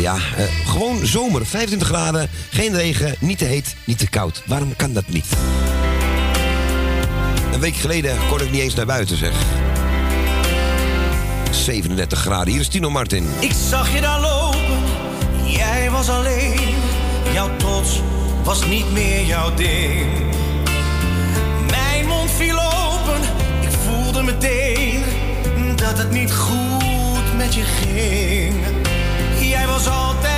[0.00, 1.46] ja, eh, gewoon zomer.
[1.46, 4.42] 25 graden, geen regen, niet te heet, niet te koud.
[4.46, 5.26] Waarom kan dat niet?
[7.52, 9.32] Een week geleden kon ik niet eens naar buiten, zeg.
[11.66, 12.52] 37 graden.
[12.52, 13.28] Hier is Tino Martin.
[13.40, 14.78] Ik zag je daar lopen,
[15.44, 16.74] jij was alleen.
[17.32, 18.00] Jouw trots
[18.44, 20.06] was niet meer jouw ding.
[21.70, 23.20] Mijn mond viel open,
[23.60, 25.02] ik voelde meteen
[25.76, 28.54] dat het niet goed met je ging.
[29.40, 30.35] Jij was altijd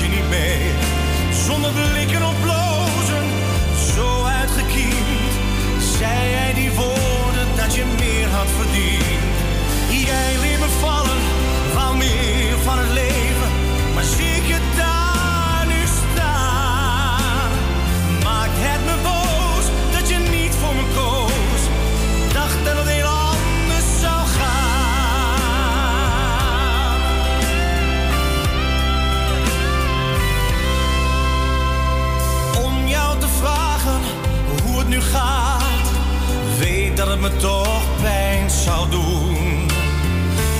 [0.00, 0.70] je niet mee.
[1.46, 3.24] Zonder blikken of blozen,
[3.94, 5.32] zo uitgekiend.
[5.98, 9.34] Zei jij die woorden dat je meer had verdiend.
[10.06, 11.20] Jij liet me vallen,
[11.74, 13.33] wou meer van het leven.
[37.24, 39.36] Me toch pijn zou doen.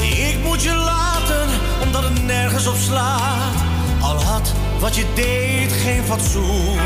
[0.01, 1.49] Ik moet je laten
[1.83, 3.55] omdat het nergens op slaat.
[4.01, 6.79] Al had wat je deed geen fatsoen.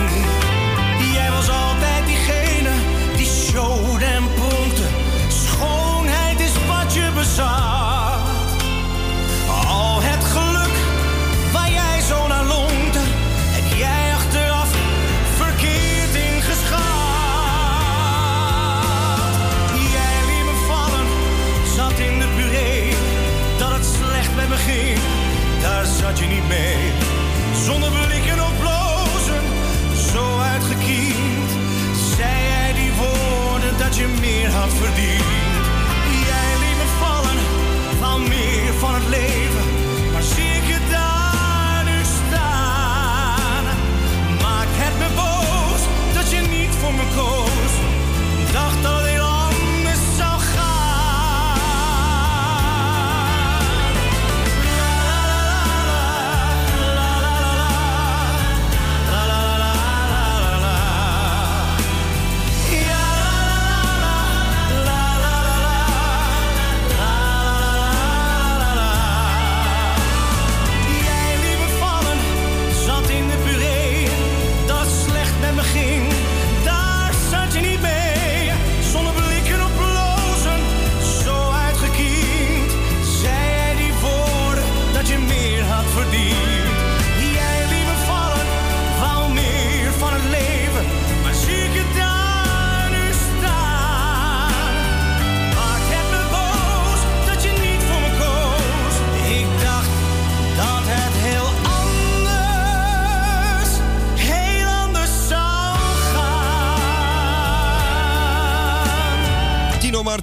[1.12, 2.70] Jij was altijd diegene
[3.16, 4.27] die showde en
[25.96, 26.92] zat je niet mee.
[27.64, 29.42] Zonder blikken of blozen,
[30.12, 31.50] zo uitgekiend.
[32.16, 35.37] Zei jij die woorden dat je meer had verdiend.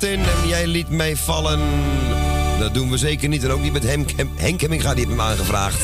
[0.01, 1.59] Martin, en jij liet mij vallen.
[2.59, 3.43] Dat doen we zeker niet.
[3.43, 5.81] En ook niet met Henk, Henk Hemminga, die heeft hem aangevraagd.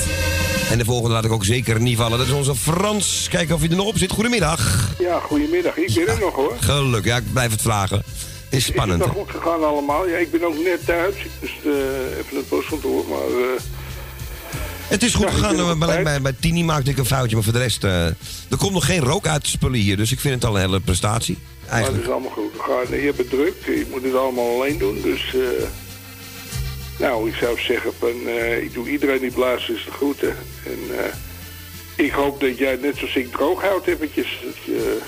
[0.71, 2.17] En de volgende laat ik ook zeker niet vallen.
[2.17, 3.27] Dat is onze Frans.
[3.29, 4.11] Kijken of hij er nog op zit.
[4.11, 4.89] Goedemiddag.
[4.99, 5.75] Ja, goedemiddag.
[5.77, 6.53] Ik ben er nog hoor.
[6.59, 7.97] Geluk, ja, ik blijf het vragen.
[7.97, 8.99] Het is spannend.
[9.01, 10.07] Is het nog goed gegaan allemaal?
[10.07, 11.15] Ja, ik ben ook net thuis.
[11.15, 13.17] Ik moest eh, even het postkantoor, maar...
[13.41, 13.61] eh,
[14.87, 15.79] Het is goed Ja, gegaan.
[15.79, 17.35] Bij, bij, bij Tini maakte ik een foutje.
[17.35, 17.83] Maar voor de rest...
[17.83, 18.05] eh,
[18.49, 19.97] er komt nog geen rook uit de spullen hier.
[19.97, 21.37] Dus ik vind het al een hele prestatie.
[21.71, 22.03] Maar het Eigenlijk.
[22.03, 23.01] is allemaal goed gegaan.
[23.01, 23.55] Je het druk.
[23.65, 25.33] Je moet het allemaal alleen doen, dus...
[25.33, 25.67] eh,
[26.99, 30.35] Nou, ik zou zeggen, van, eh, ik doe iedereen die blazers de groeten.
[30.65, 34.39] En eh, ik hoop dat jij net zoals ik droog houdt eventjes.
[34.43, 34.99] Dat je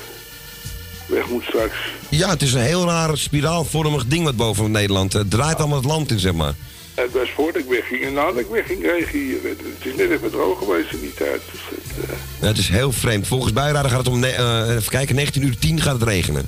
[1.08, 1.76] weg moet straks.
[2.10, 5.14] Ja, het is een heel raar spiraalvormig ding wat boven Nederland.
[5.14, 6.54] Het draait allemaal het land in, zeg maar.
[6.96, 9.38] Het was voordat ik wegging en nadat ik wegging regen hier.
[9.44, 11.42] Het is net even droog geweest in die tijd.
[11.52, 13.28] Dus het, eh, Ja, het is heel vreemd.
[13.28, 16.46] Volgens bijraden gaat het om, eh, even kijken, 19 uur 10 gaat het regenen.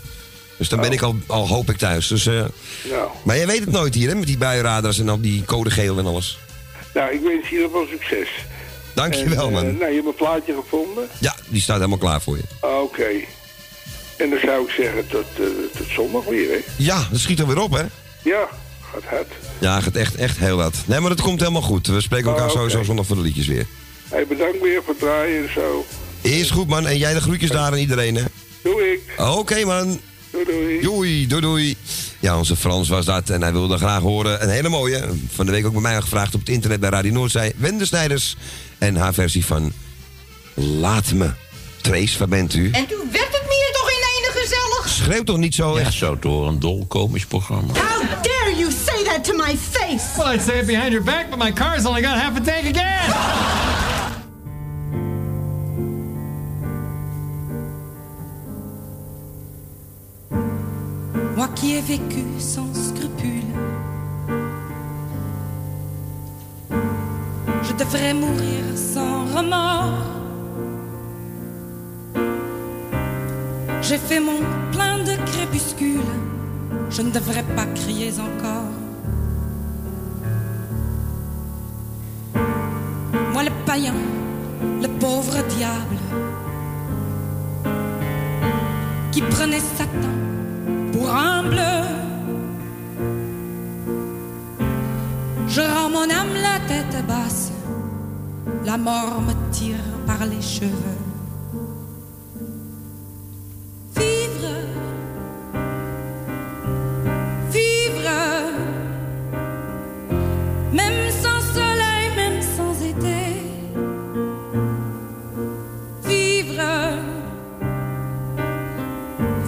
[0.57, 2.07] Dus dan ben ik al, al hoop ik thuis.
[2.07, 2.33] Dus, eh,
[2.89, 5.69] nou, maar je weet het nooit hier, hè, met die buienradars en al die code
[5.69, 6.39] geel en alles.
[6.93, 8.27] nou, ik wens je ieder geval succes.
[8.93, 9.65] Dankjewel, En, man.
[9.65, 11.07] eh, nou, je hebt een plaatje gevonden?
[11.19, 12.43] Ja, die staat helemaal klaar voor je.
[12.81, 13.07] Oké.
[14.17, 15.45] En dan zou ik zeggen tot, eh,
[15.77, 16.57] tot zondag weer, hè?
[16.77, 17.83] Ja, dat schiet er weer op, hè?
[18.21, 18.47] Ja,
[19.01, 19.27] gaat hard.
[19.59, 20.73] Ja, gaat echt, echt heel wat.
[20.85, 21.87] Nee, maar het komt helemaal goed.
[21.87, 22.59] We spreken elkaar Oh, oké.
[22.59, 23.65] sowieso zondag voor de liedjes weer.
[24.09, 25.85] Hey, bedankt weer voor het draaien en zo.
[26.21, 26.87] Is goed, man.
[26.87, 28.23] En jij de groetjes daar aan iedereen, hè?
[28.61, 29.19] Doe ik.
[29.21, 29.99] Oké, man.
[30.31, 30.81] Doei, doei.
[30.81, 31.75] Doei, doei, doei.
[32.19, 34.43] Ja, onze Frans was dat en hij wilde graag horen.
[34.43, 35.03] Een hele mooie.
[35.33, 37.53] Van de week ook bij mij gevraagd op het internet bij Radio Noordzij.
[37.55, 38.35] Wende Snijders.
[38.77, 39.71] En haar versie van
[40.53, 41.29] Laat me.
[41.81, 42.69] Trace, waar bent u?
[42.71, 44.89] En toen werd het meer toch in ene gezellig?
[44.89, 47.73] Schreeuw toch niet zo, Ja, zo door een dolkomisch programma.
[47.73, 48.07] Dare
[48.55, 50.15] you say that to my face?
[50.17, 52.67] Well, I'd say it behind your back, but my car's only got half a tank
[52.67, 53.11] of gas.
[61.35, 63.43] Moi qui ai vécu sans scrupule,
[67.63, 70.13] je devrais mourir sans remords.
[73.81, 74.39] J'ai fait mon
[74.71, 75.99] plein de crépuscules,
[76.89, 78.71] je ne devrais pas crier encore.
[83.33, 83.93] Moi le païen,
[84.81, 85.97] le pauvre diable,
[89.11, 90.15] qui prenait Satan
[90.93, 91.77] pour un bleu.
[95.47, 97.51] Je rends mon âme la tête basse,
[98.65, 101.14] la mort me tire par les cheveux.
[110.73, 113.21] Même sans soleil, même sans été.
[116.07, 116.63] Vivre,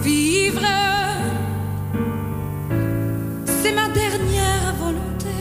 [0.02, 0.66] vivre,
[3.46, 5.38] c'est ma dernière volonté.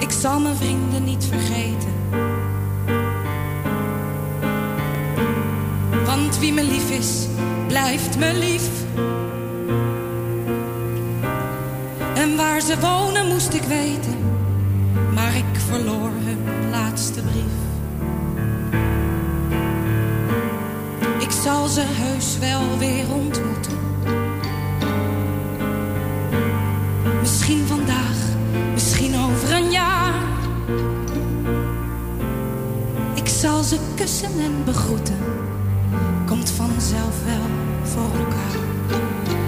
[0.00, 0.12] Ik
[6.40, 7.26] Wie me lief is,
[7.66, 8.68] blijft me lief.
[12.14, 14.16] En waar ze wonen moest ik weten,
[15.14, 17.64] maar ik verloor hun laatste brief.
[21.18, 23.78] Ik zal ze heus wel weer ontmoeten.
[27.20, 28.16] Misschien vandaag,
[28.72, 30.14] misschien over een jaar.
[33.14, 35.35] Ik zal ze kussen en begroeten.
[36.36, 37.46] Komt vanzelf wel
[37.82, 39.45] voor elkaar.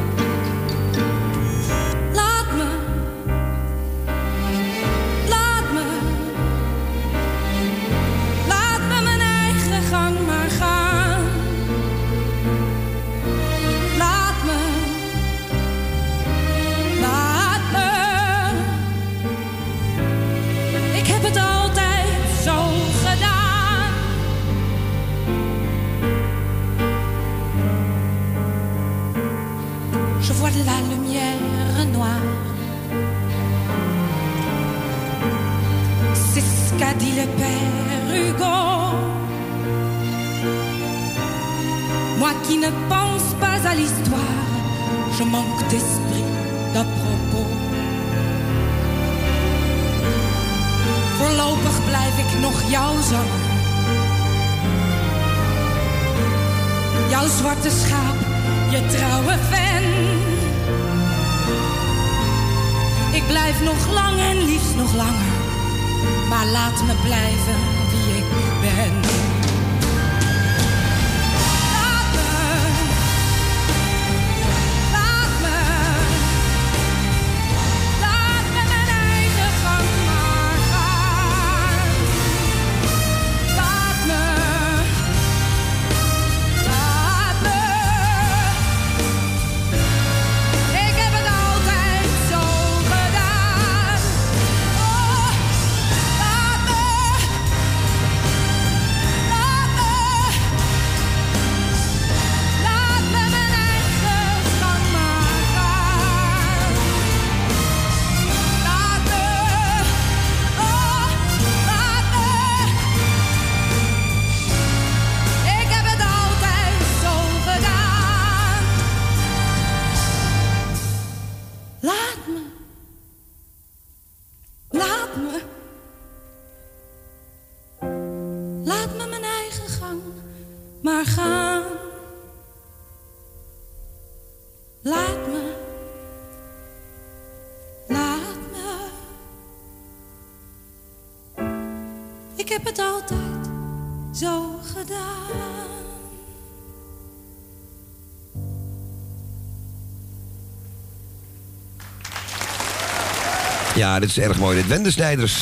[153.88, 154.56] Ja, dit is erg mooi.
[154.56, 155.34] Dit Wende Snijders,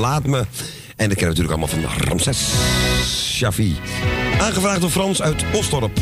[0.00, 0.36] laat me.
[0.96, 2.48] En dat ken je natuurlijk allemaal van Ramses
[3.36, 3.76] Shafi.
[4.40, 5.98] Aangevraagd door Frans uit Osdorp.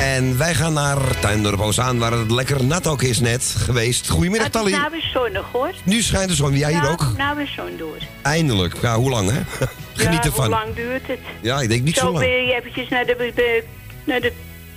[0.00, 4.08] En wij gaan naar Tuindorp Ozaan, waar het lekker nat ook is net geweest.
[4.08, 4.72] Goedemiddag, Het is Tally.
[4.76, 5.70] nou weer zonnig hoor.
[5.84, 6.56] Nu schijnt de zon.
[6.56, 7.06] Jij hier ook?
[7.16, 7.96] nou weer zon door.
[8.22, 8.74] Eindelijk.
[8.82, 9.40] Ja, hoe lang, hè?
[10.04, 10.44] Geniet ja, ervan.
[10.44, 11.18] hoe lang duurt het?
[11.40, 12.24] Ja, ik denk niet zo, zo lang.
[12.24, 13.64] ben je eventjes naar de, de-
[14.04, 14.32] naar de,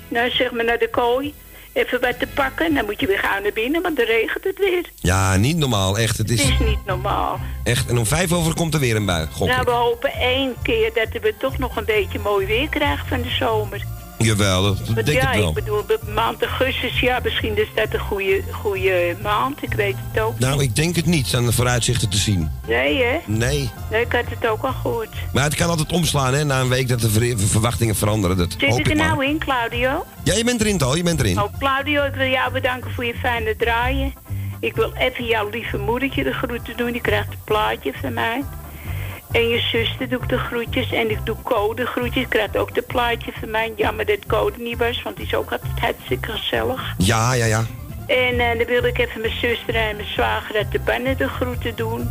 [0.07, 1.33] nou zeg maar naar de kooi.
[1.75, 2.73] Even wat te pakken.
[2.73, 4.89] Dan moet je weer gauw naar binnen, want dan regent het weer.
[4.95, 5.97] Ja, niet normaal.
[5.97, 6.17] Echt.
[6.17, 7.39] Het Het is niet normaal.
[7.63, 7.89] echt.
[7.89, 9.27] En om vijf over komt er weer een bui.
[9.31, 13.07] Gok nou, we hopen één keer dat we toch nog een beetje mooi weer krijgen
[13.07, 13.81] van de zomer.
[14.17, 15.47] Jawel, dat denk ja, ik wel.
[15.49, 15.83] ik bedoel,
[16.13, 19.63] maand augustus, ja, misschien is dat een goede, goede maand.
[19.63, 20.39] Ik weet het ook.
[20.39, 22.51] Nou, ik denk het niet aan de vooruitzichten te zien.
[22.67, 23.17] Nee, hè?
[23.25, 23.69] Nee.
[23.91, 25.09] Nee, ik had het ook al gehoord.
[25.33, 26.43] Maar het kan altijd omslaan, hè?
[26.43, 28.37] Na een week dat de ver- verwachtingen veranderen.
[28.37, 29.07] Dat Zit hoop ik ik er maar.
[29.07, 30.05] nou in, Claudio?
[30.23, 30.95] Ja, je bent erin, Tal.
[30.95, 31.41] Je bent erin.
[31.41, 34.13] Oh, Claudio, ik wil jou bedanken voor je fijne draaien.
[34.59, 36.91] Ik wil even jouw lieve moedertje de groeten doen.
[36.91, 38.43] Die krijgt een plaatje van mij.
[39.35, 40.91] En je zuster doe ik de groetjes.
[40.91, 42.23] En ik doe code de groetjes.
[42.23, 43.73] Ik krijg ook de plaatje van mij.
[43.75, 46.93] Jammer dat code niet was, want die is ook altijd hartstikke gezellig.
[46.97, 47.65] Ja, ja, ja.
[48.07, 51.27] En eh, dan wilde ik even mijn zuster en mijn zwager uit de bannen de
[51.27, 52.09] groeten doen.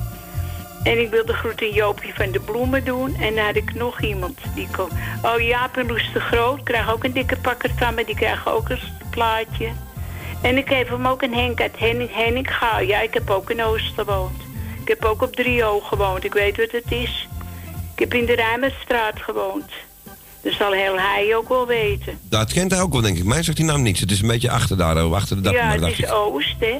[0.83, 3.17] En ik wil de groeten Joopje van de bloemen doen.
[3.21, 4.93] En dan had ik nog iemand die komt.
[5.23, 8.05] Oh, Jaap en Loes de Groot krijgen ook een dikke pakker van me.
[8.05, 8.81] Die krijgen ook een
[9.11, 9.69] plaatje.
[10.43, 12.81] En ik geef hem ook een Henk uit Henning, Henning Gaal.
[12.81, 14.54] Ja, ik heb ook in Oost gewoond.
[14.85, 16.25] Ik heb ook op Drio gewoond.
[16.25, 17.29] Ik weet wat het is.
[17.95, 19.71] Ik heb in de Rijmerstraat gewoond.
[20.43, 22.19] Dat zal heel hij ook wel weten.
[22.29, 23.25] Dat kent hij ook wel, denk ik.
[23.25, 24.01] Mij zegt die naam niets.
[24.01, 25.53] Het is een beetje achter daar, achter de dak.
[25.55, 26.13] ja, het is ik.
[26.13, 26.79] Oost, hè.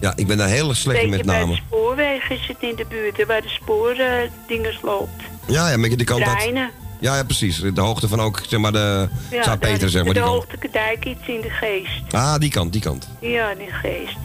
[0.00, 1.56] Ja, ik ben daar heel slecht met bij de namen.
[1.56, 5.22] spoorweg is het in de buurt, waar de spoordingers loopt.
[5.46, 6.24] Ja, ja, beetje de kant.
[6.24, 6.70] Treinen.
[7.00, 7.58] Ja, ja, precies.
[7.74, 10.14] De hoogte van ook, zeg maar, de Ja, daar- zeg maar.
[10.14, 10.34] De Die kant.
[10.34, 12.12] Hoogtekendijk iets in de geest.
[12.14, 13.08] Ah, die kant, die kant.
[13.20, 14.16] Ja, in de geest.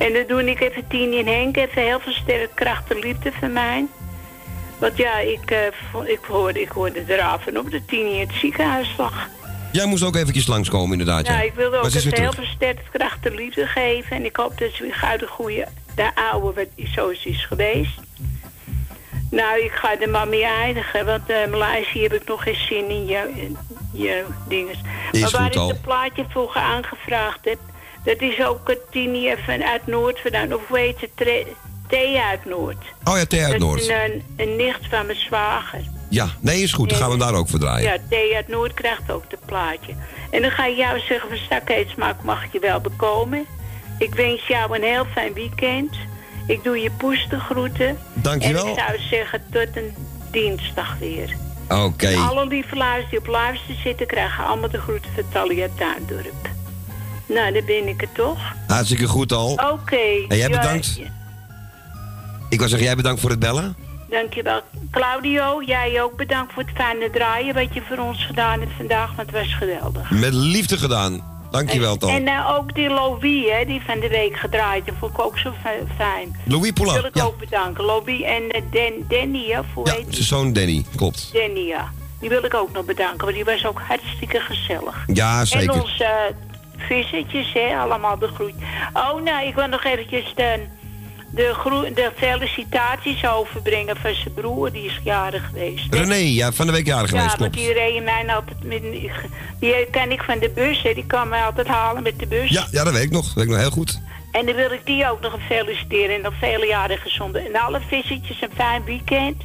[0.00, 3.32] En dan doe ik even Tini en Henk even heel veel sterke kracht en liefde
[3.40, 3.86] van mij.
[4.78, 5.66] Want ja, ik, eh,
[6.04, 9.28] ik, hoorde, ik hoorde eraf op dat Tini in het ziekenhuis lag.
[9.72, 11.26] Jij moest ook eventjes langskomen, inderdaad.
[11.26, 12.34] Ja, Ja, ik wilde ook even heel terug.
[12.34, 14.16] veel sterke kracht en liefde geven.
[14.16, 18.00] En ik hoop dat ze weer gauw de goede, de oude, wat zoals is geweest.
[19.30, 23.06] Nou, ik ga maar mee eindigen, want uh, Maleisië heb ik nog geen zin in
[23.06, 23.56] je, in
[23.92, 24.78] je dinges.
[25.10, 27.58] Is maar waar ik het plaatje voor aangevraagd heb,
[28.04, 30.54] dat is ook het Tini vanuit Noord vandaan.
[30.54, 31.46] Of heet het?
[31.88, 32.84] Thea uit Noord.
[33.04, 33.80] Oh ja, Thea uit Dat Noord.
[33.80, 35.80] is een, een nicht van mijn zwager.
[36.08, 36.88] Ja, nee, is goed.
[36.88, 37.92] Dan gaan we daar ook voor draaien.
[37.92, 39.92] Ja, Thea uit Noord krijgt ook het plaatje.
[40.30, 43.46] En dan ga ik jou zeggen, van stakkeetsmaak mag je wel bekomen.
[43.98, 45.96] Ik wens jou een heel fijn weekend.
[46.46, 47.98] Ik doe je poes de groeten.
[48.12, 48.64] Dankjewel.
[48.64, 49.94] En ik zou zeggen, tot een
[50.30, 51.36] dinsdag weer.
[51.68, 52.16] Oké.
[52.16, 56.48] Alle lieve die op luister zitten, krijgen allemaal de groeten van Talia Tuindorp.
[57.34, 58.38] Nou, dan ben ik het toch.
[58.66, 59.50] Hartstikke goed al.
[59.72, 59.96] Oké.
[60.28, 61.00] En jij Ja, bedankt.
[62.48, 63.76] Ik wou zeggen, jij bedankt voor het bellen.
[64.10, 64.60] Dankjewel.
[64.90, 69.06] Claudio, jij ook bedankt voor het fijne draaien wat je voor ons gedaan hebt vandaag,
[69.16, 70.10] want het was geweldig.
[70.10, 71.38] Met liefde gedaan.
[71.50, 72.10] Dankjewel, Tal.
[72.10, 75.38] En eh, ook die Louis, hè, die van de week gedraaid heeft, vond ik ook
[75.38, 76.36] zo fi- fijn.
[76.44, 77.22] Louis Poulain, Wil ik ja.
[77.24, 77.84] ook bedanken.
[77.84, 81.30] Louis en eh, Dan, Danny, hè, hoe Ja, zijn zoon Danny, klopt.
[81.32, 81.92] Danny, ja.
[82.20, 85.04] Die wil ik ook nog bedanken, want die was ook hartstikke gezellig.
[85.06, 85.74] Ja, zeker.
[85.74, 86.36] En onze uh,
[86.80, 88.54] vissertjes, hè, allemaal de groet.
[88.92, 90.66] Oh, nou, ik wil nog eventjes de,
[91.30, 95.94] de, de felicitaties overbrengen van zijn broer, die is jarig geweest.
[95.94, 95.98] hè.
[95.98, 98.82] René, ja, van de week jarig geweest, Ja, want die reed mij altijd met,
[99.60, 100.94] die ken ik van de bus, hè.
[100.94, 102.50] die kan mij altijd halen met de bus.
[102.50, 103.24] Ja, ja, dat weet ik nog.
[103.24, 104.00] Dat weet ik nog heel goed.
[104.32, 107.36] En dan wil ik die ook nog feliciteren en nog vele jaren gezond.
[107.36, 109.42] En alle visitjes een fijn weekend.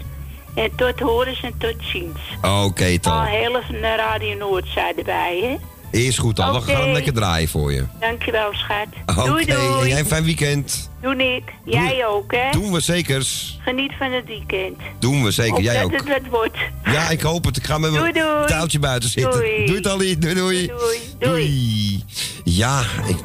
[0.55, 2.19] En tot horens en tot ziens.
[2.41, 3.23] Oké, Al Tal.
[3.23, 5.55] heel even naar Radio Noordzij erbij, hè?
[5.95, 6.51] Is goed, Tal.
[6.51, 6.71] We Oké.
[6.71, 7.83] gaan hem lekker draaien voor je.
[7.99, 8.87] Dankjewel, schat.
[9.17, 9.89] Oké, Doei, en doei.
[9.89, 10.89] jij een fijn weekend.
[11.05, 11.43] Doe ik.
[11.63, 12.51] Jij ook, hè?
[12.51, 13.59] Doen we zekers.
[13.63, 14.79] Geniet van het weekend.
[14.99, 15.91] Doen we zeker, jij ook.
[15.91, 16.57] het wat wordt.
[16.83, 17.57] Ja, ik hoop het.
[17.57, 18.13] Ik ga met mijn
[18.45, 19.31] touwtje buiten zitten.
[19.31, 19.65] Doei.
[19.65, 20.17] Doei, Tally.
[20.17, 20.67] Doei, doei.
[20.67, 20.99] Doei.
[21.19, 22.03] Doei.
[22.43, 23.17] Ja, ik,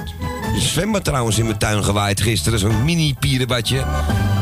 [0.59, 2.59] zwembad trouwens in mijn tuin gewaaid gisteren.
[2.59, 3.85] Zo'n mini pierenbadje.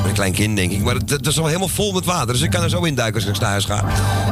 [0.07, 0.83] Een klein kind, denk ik.
[0.83, 2.33] Maar het, het is al helemaal vol met water.
[2.33, 3.85] Dus ik kan er zo induiken als ik naar huis ga.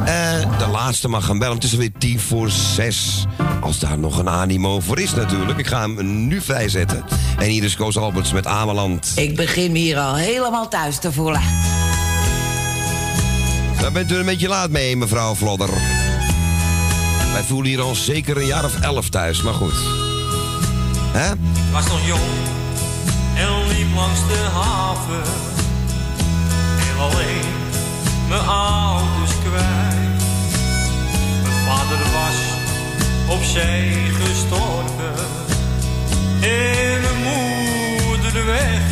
[0.05, 1.55] Eh, de laatste mag gaan bellen.
[1.55, 3.25] Het is alweer tien voor zes.
[3.61, 5.59] Als daar nog een animo voor is natuurlijk.
[5.59, 7.05] Ik ga hem nu vrijzetten.
[7.37, 8.96] En hier is Koos Alberts met Ameland.
[9.15, 11.41] Ik begin me hier al helemaal thuis te voelen.
[13.81, 15.69] Daar bent u een beetje laat mee, mevrouw Vlodder.
[17.33, 19.75] Wij voelen hier al zeker een jaar of elf thuis, maar goed.
[21.11, 21.33] Hè?
[21.71, 22.21] was nog jong
[23.35, 25.23] en liep langs de haven.
[26.77, 27.55] Heel alleen
[28.29, 30.23] mijn ouders kwijt.
[31.43, 32.37] Mijn vader was
[33.35, 35.25] op zee gestorven
[36.41, 38.86] en mijn moeder de weg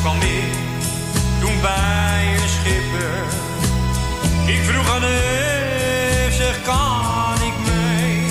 [0.00, 0.52] kwam ik
[1.40, 3.22] toen bij een schipper.
[4.46, 8.22] Ik vroeg aan hem, zeg kan ik mee?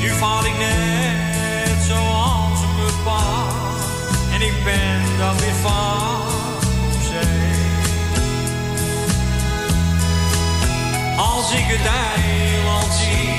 [0.00, 3.46] Nu val ik net zoals mijn pa.
[4.32, 6.40] En ik ben dan weer van op.
[11.16, 13.30] Als ik het eiland zie,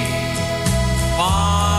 [1.18, 1.71] waar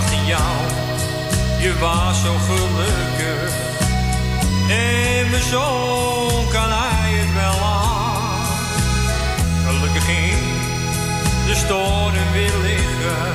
[0.00, 0.56] dacht jou,
[1.60, 3.52] je was zo gelukkig.
[4.68, 8.46] En mijn zoon kan hij het wel aan.
[9.66, 10.44] Gelukkig ging
[11.46, 13.34] de storm weer liggen.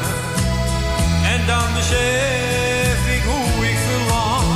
[1.33, 4.47] En dan besef ik hoe ik verlang.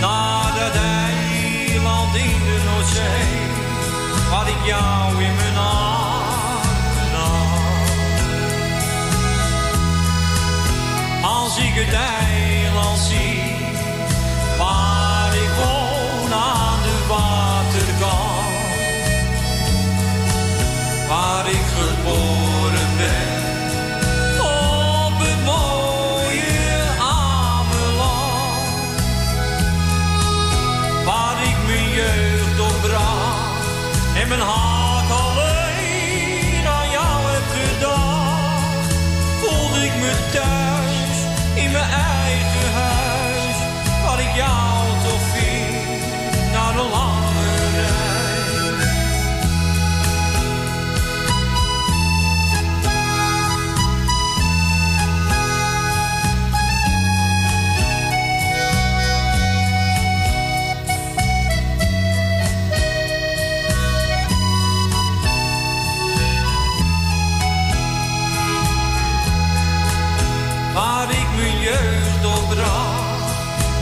[0.00, 3.38] Naar dat eiland in de Noordzee.
[4.30, 5.99] Waar ik jou in mijn armen
[11.50, 13.54] Als ik het eiland zie,
[14.58, 18.56] waar ik woon aan de waterkant,
[21.08, 22.29] waar ik geboren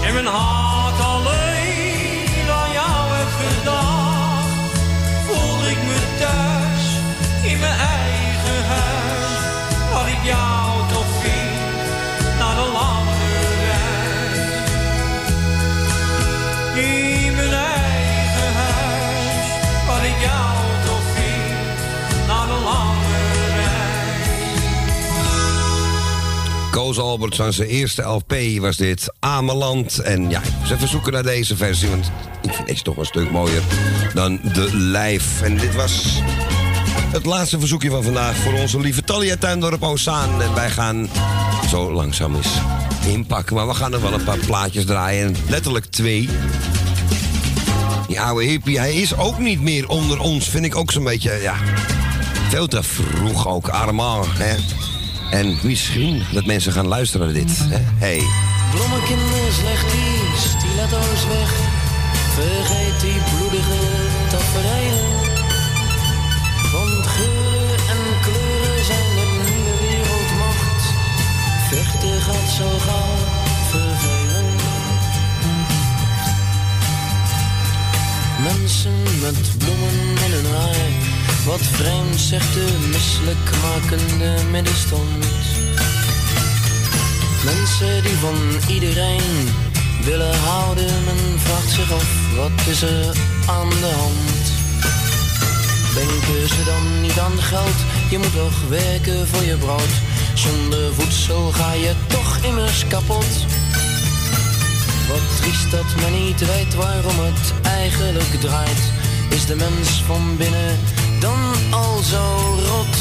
[0.08, 0.57] en mijn
[26.88, 29.98] Koos Alberts aan zijn eerste LP was dit Ameland.
[29.98, 32.10] En ja, ik moest even zoeken naar deze versie, want
[32.42, 33.62] ik vind deze toch een stuk mooier
[34.14, 35.44] dan de live.
[35.44, 36.22] En dit was
[37.12, 40.42] het laatste verzoekje van vandaag voor onze lieve Talia Tuindorp Ozaan.
[40.42, 41.08] En wij gaan
[41.68, 42.52] zo langzaam eens
[43.06, 45.36] inpakken, maar we gaan er wel een paar plaatjes draaien.
[45.48, 46.28] Letterlijk twee.
[48.06, 51.38] Die oude hippie, hij is ook niet meer onder ons, vind ik ook zo'n beetje,
[51.42, 51.54] ja...
[52.48, 54.56] Veel te vroeg ook, Armand, hè.
[55.30, 57.58] En misschien dat mensen gaan luisteren naar dit.
[57.58, 57.78] Hè?
[58.06, 58.22] Hey.
[58.70, 61.50] Bloemenkinders, leg die stiletto's weg.
[62.34, 63.80] Vergeet die bloedige
[64.28, 65.10] tafereelen.
[66.72, 70.82] Want geuren en kleuren zijn de nieuwe wereldmacht.
[71.70, 73.16] Vechten gaat zo gauw
[73.70, 74.46] vervelen.
[78.42, 81.07] Mensen met bloemen in hun haar.
[81.48, 85.24] Wat vreemd zegt de misselijkmakende middenstand.
[87.44, 88.38] Mensen die van
[88.74, 89.48] iedereen
[90.04, 91.04] willen houden.
[91.04, 93.16] Men vraagt zich af, wat is er
[93.46, 94.44] aan de hand?
[95.94, 97.78] Denken ze dan niet aan geld?
[98.10, 99.94] Je moet toch werken voor je brood.
[100.34, 103.34] Zonder voedsel ga je toch immers kapot.
[105.08, 108.82] Wat triest dat men niet weet waarom het eigenlijk draait.
[109.30, 110.78] Is de mens van binnen
[111.20, 111.40] dan
[111.70, 112.24] al zo
[112.68, 112.96] rot?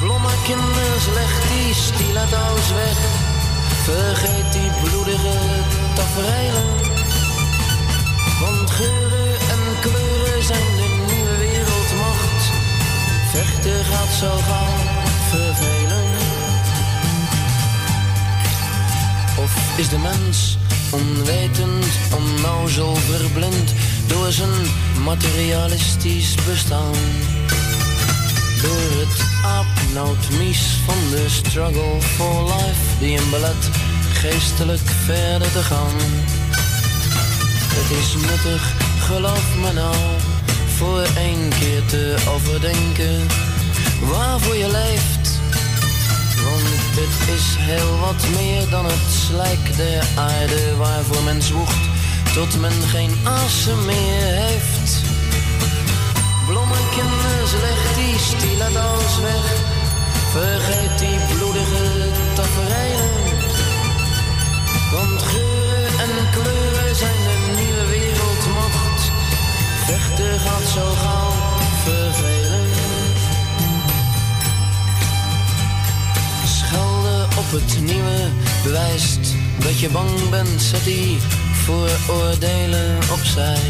[0.00, 2.98] Blommekinders, leg die stiletto's weg.
[3.82, 5.38] Vergeet die bloedige
[5.94, 6.68] tafereelen.
[8.40, 12.42] Want geuren en kleuren zijn de nieuwe wereldmacht.
[13.30, 14.76] Vechten gaat zo gauw
[15.30, 16.08] vervelen.
[19.38, 20.58] Of is de mens
[20.90, 23.72] onwetend, onnozel, verblind
[24.10, 24.66] door zijn
[25.04, 26.94] materialistisch bestaan?
[28.62, 33.70] Door het aapnoodmies van de struggle for life die hem belet
[34.12, 35.96] geestelijk verder te gaan.
[37.74, 39.96] Het is nuttig, geloof me nou,
[40.76, 43.26] voor één keer te overdenken
[44.10, 45.40] waarvoor je leeft.
[46.44, 46.62] Want
[47.00, 51.89] het is heel wat meer dan het slijk der aarde waarvoor men zwoegt
[52.34, 55.02] tot men geen asem meer heeft.
[56.46, 59.46] Blommekinders, leg die stiletto's weg.
[60.30, 63.10] Vergeet die bloedige tafereelen.
[64.92, 69.10] Want geuren en kleuren zijn de nieuwe wereldmacht.
[69.84, 71.32] Vechten gaat zo gauw
[71.84, 72.68] vervelen.
[76.44, 78.28] Schelden op het nieuwe
[78.62, 80.62] bewijst dat je bang bent.
[80.62, 81.18] Zet die
[81.70, 83.62] vooroordelen opzij.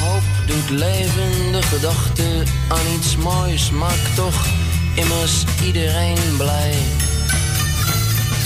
[0.00, 4.46] Hoop doet leven, de gedachte aan iets moois maakt toch
[4.94, 6.74] immers iedereen blij.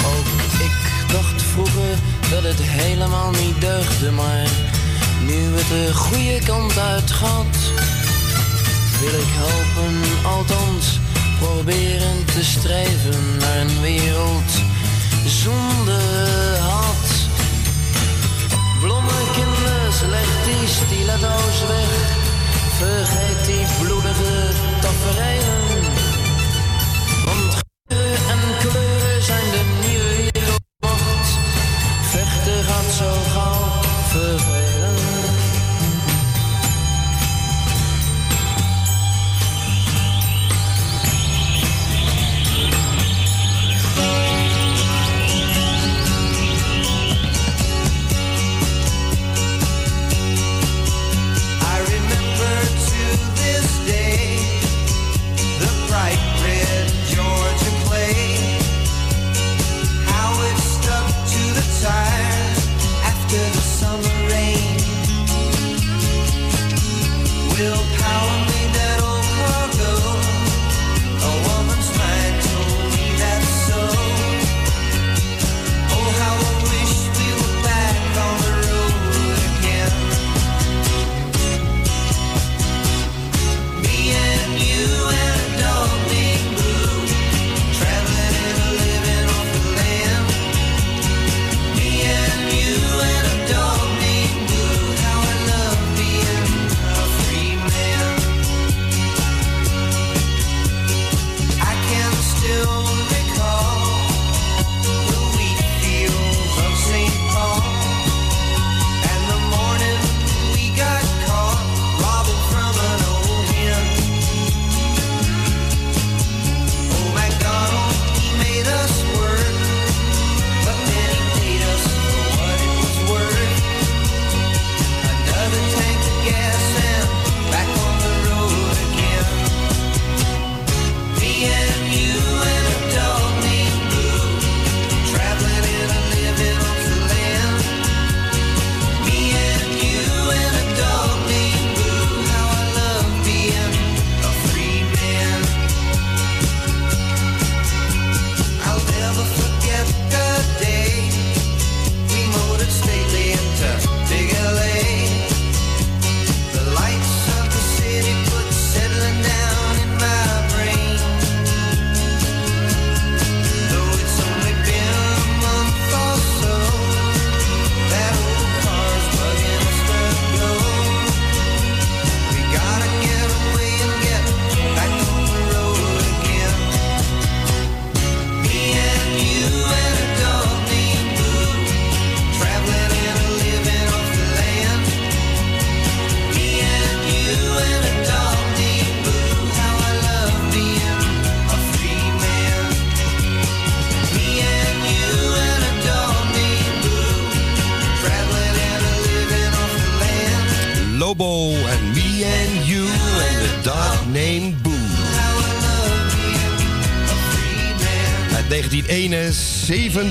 [0.04, 0.26] Ook
[0.60, 0.76] ik
[1.12, 1.94] dacht vroeger
[2.30, 4.48] dat het helemaal niet deugde, maar
[5.26, 7.56] nu het de goede kant uit gaat,
[9.00, 10.98] wil ik helpen, althans
[11.38, 14.50] proberen te streven naar een wereld
[15.26, 16.95] zonder haat.
[20.04, 21.92] Leg die stiletto's weg.
[22.78, 24.34] Vergeet die bloedige
[24.80, 25.65] tafereelen.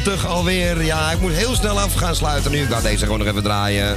[0.06, 0.84] 1971 alweer.
[0.84, 2.62] Ja, ik moet heel snel af gaan sluiten nu.
[2.62, 3.96] Ik ga deze gewoon nog even draaien.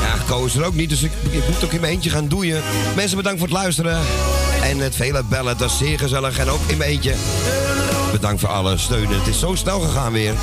[0.00, 1.12] Ja, Ko is er ook niet, dus ik,
[1.48, 2.62] moet ook in mijn eentje gaan doeien.
[2.96, 4.00] Mensen, bedankt voor het luisteren.
[4.62, 6.38] En het vele bellen, dat is zeer gezellig.
[6.38, 7.14] En ook in mijn eentje.
[8.12, 9.08] Bedankt voor alle steun.
[9.08, 10.34] Het is zo snel gegaan weer.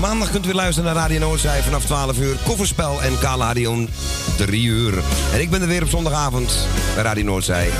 [0.00, 2.36] Maandag kunt u weer luisteren naar Radio Noordzij vanaf 12 uur.
[2.44, 3.88] Kofferspel en Kaladio om
[4.36, 4.94] 3 uur.
[5.32, 6.58] En ik ben er weer op zondagavond
[6.94, 7.70] bij Radio Noordzij.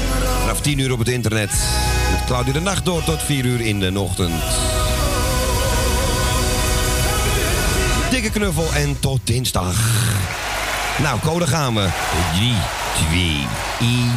[0.41, 1.51] Vanaf 10 uur op het internet.
[2.11, 4.76] Met Claudia de Nacht door tot 4 uur in de ochtend.
[8.27, 9.77] Dikke knuffel en tot dinsdag.
[11.03, 11.89] Nou, code gaan we.
[12.35, 12.55] 3,
[13.11, 13.47] 2,
[13.81, 14.11] 1.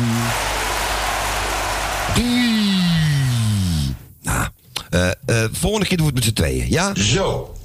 [4.21, 4.47] Nou,
[4.89, 6.95] eh, eh, volgende keer doen we het met z'n tweeën, ja?
[6.95, 7.58] Zo.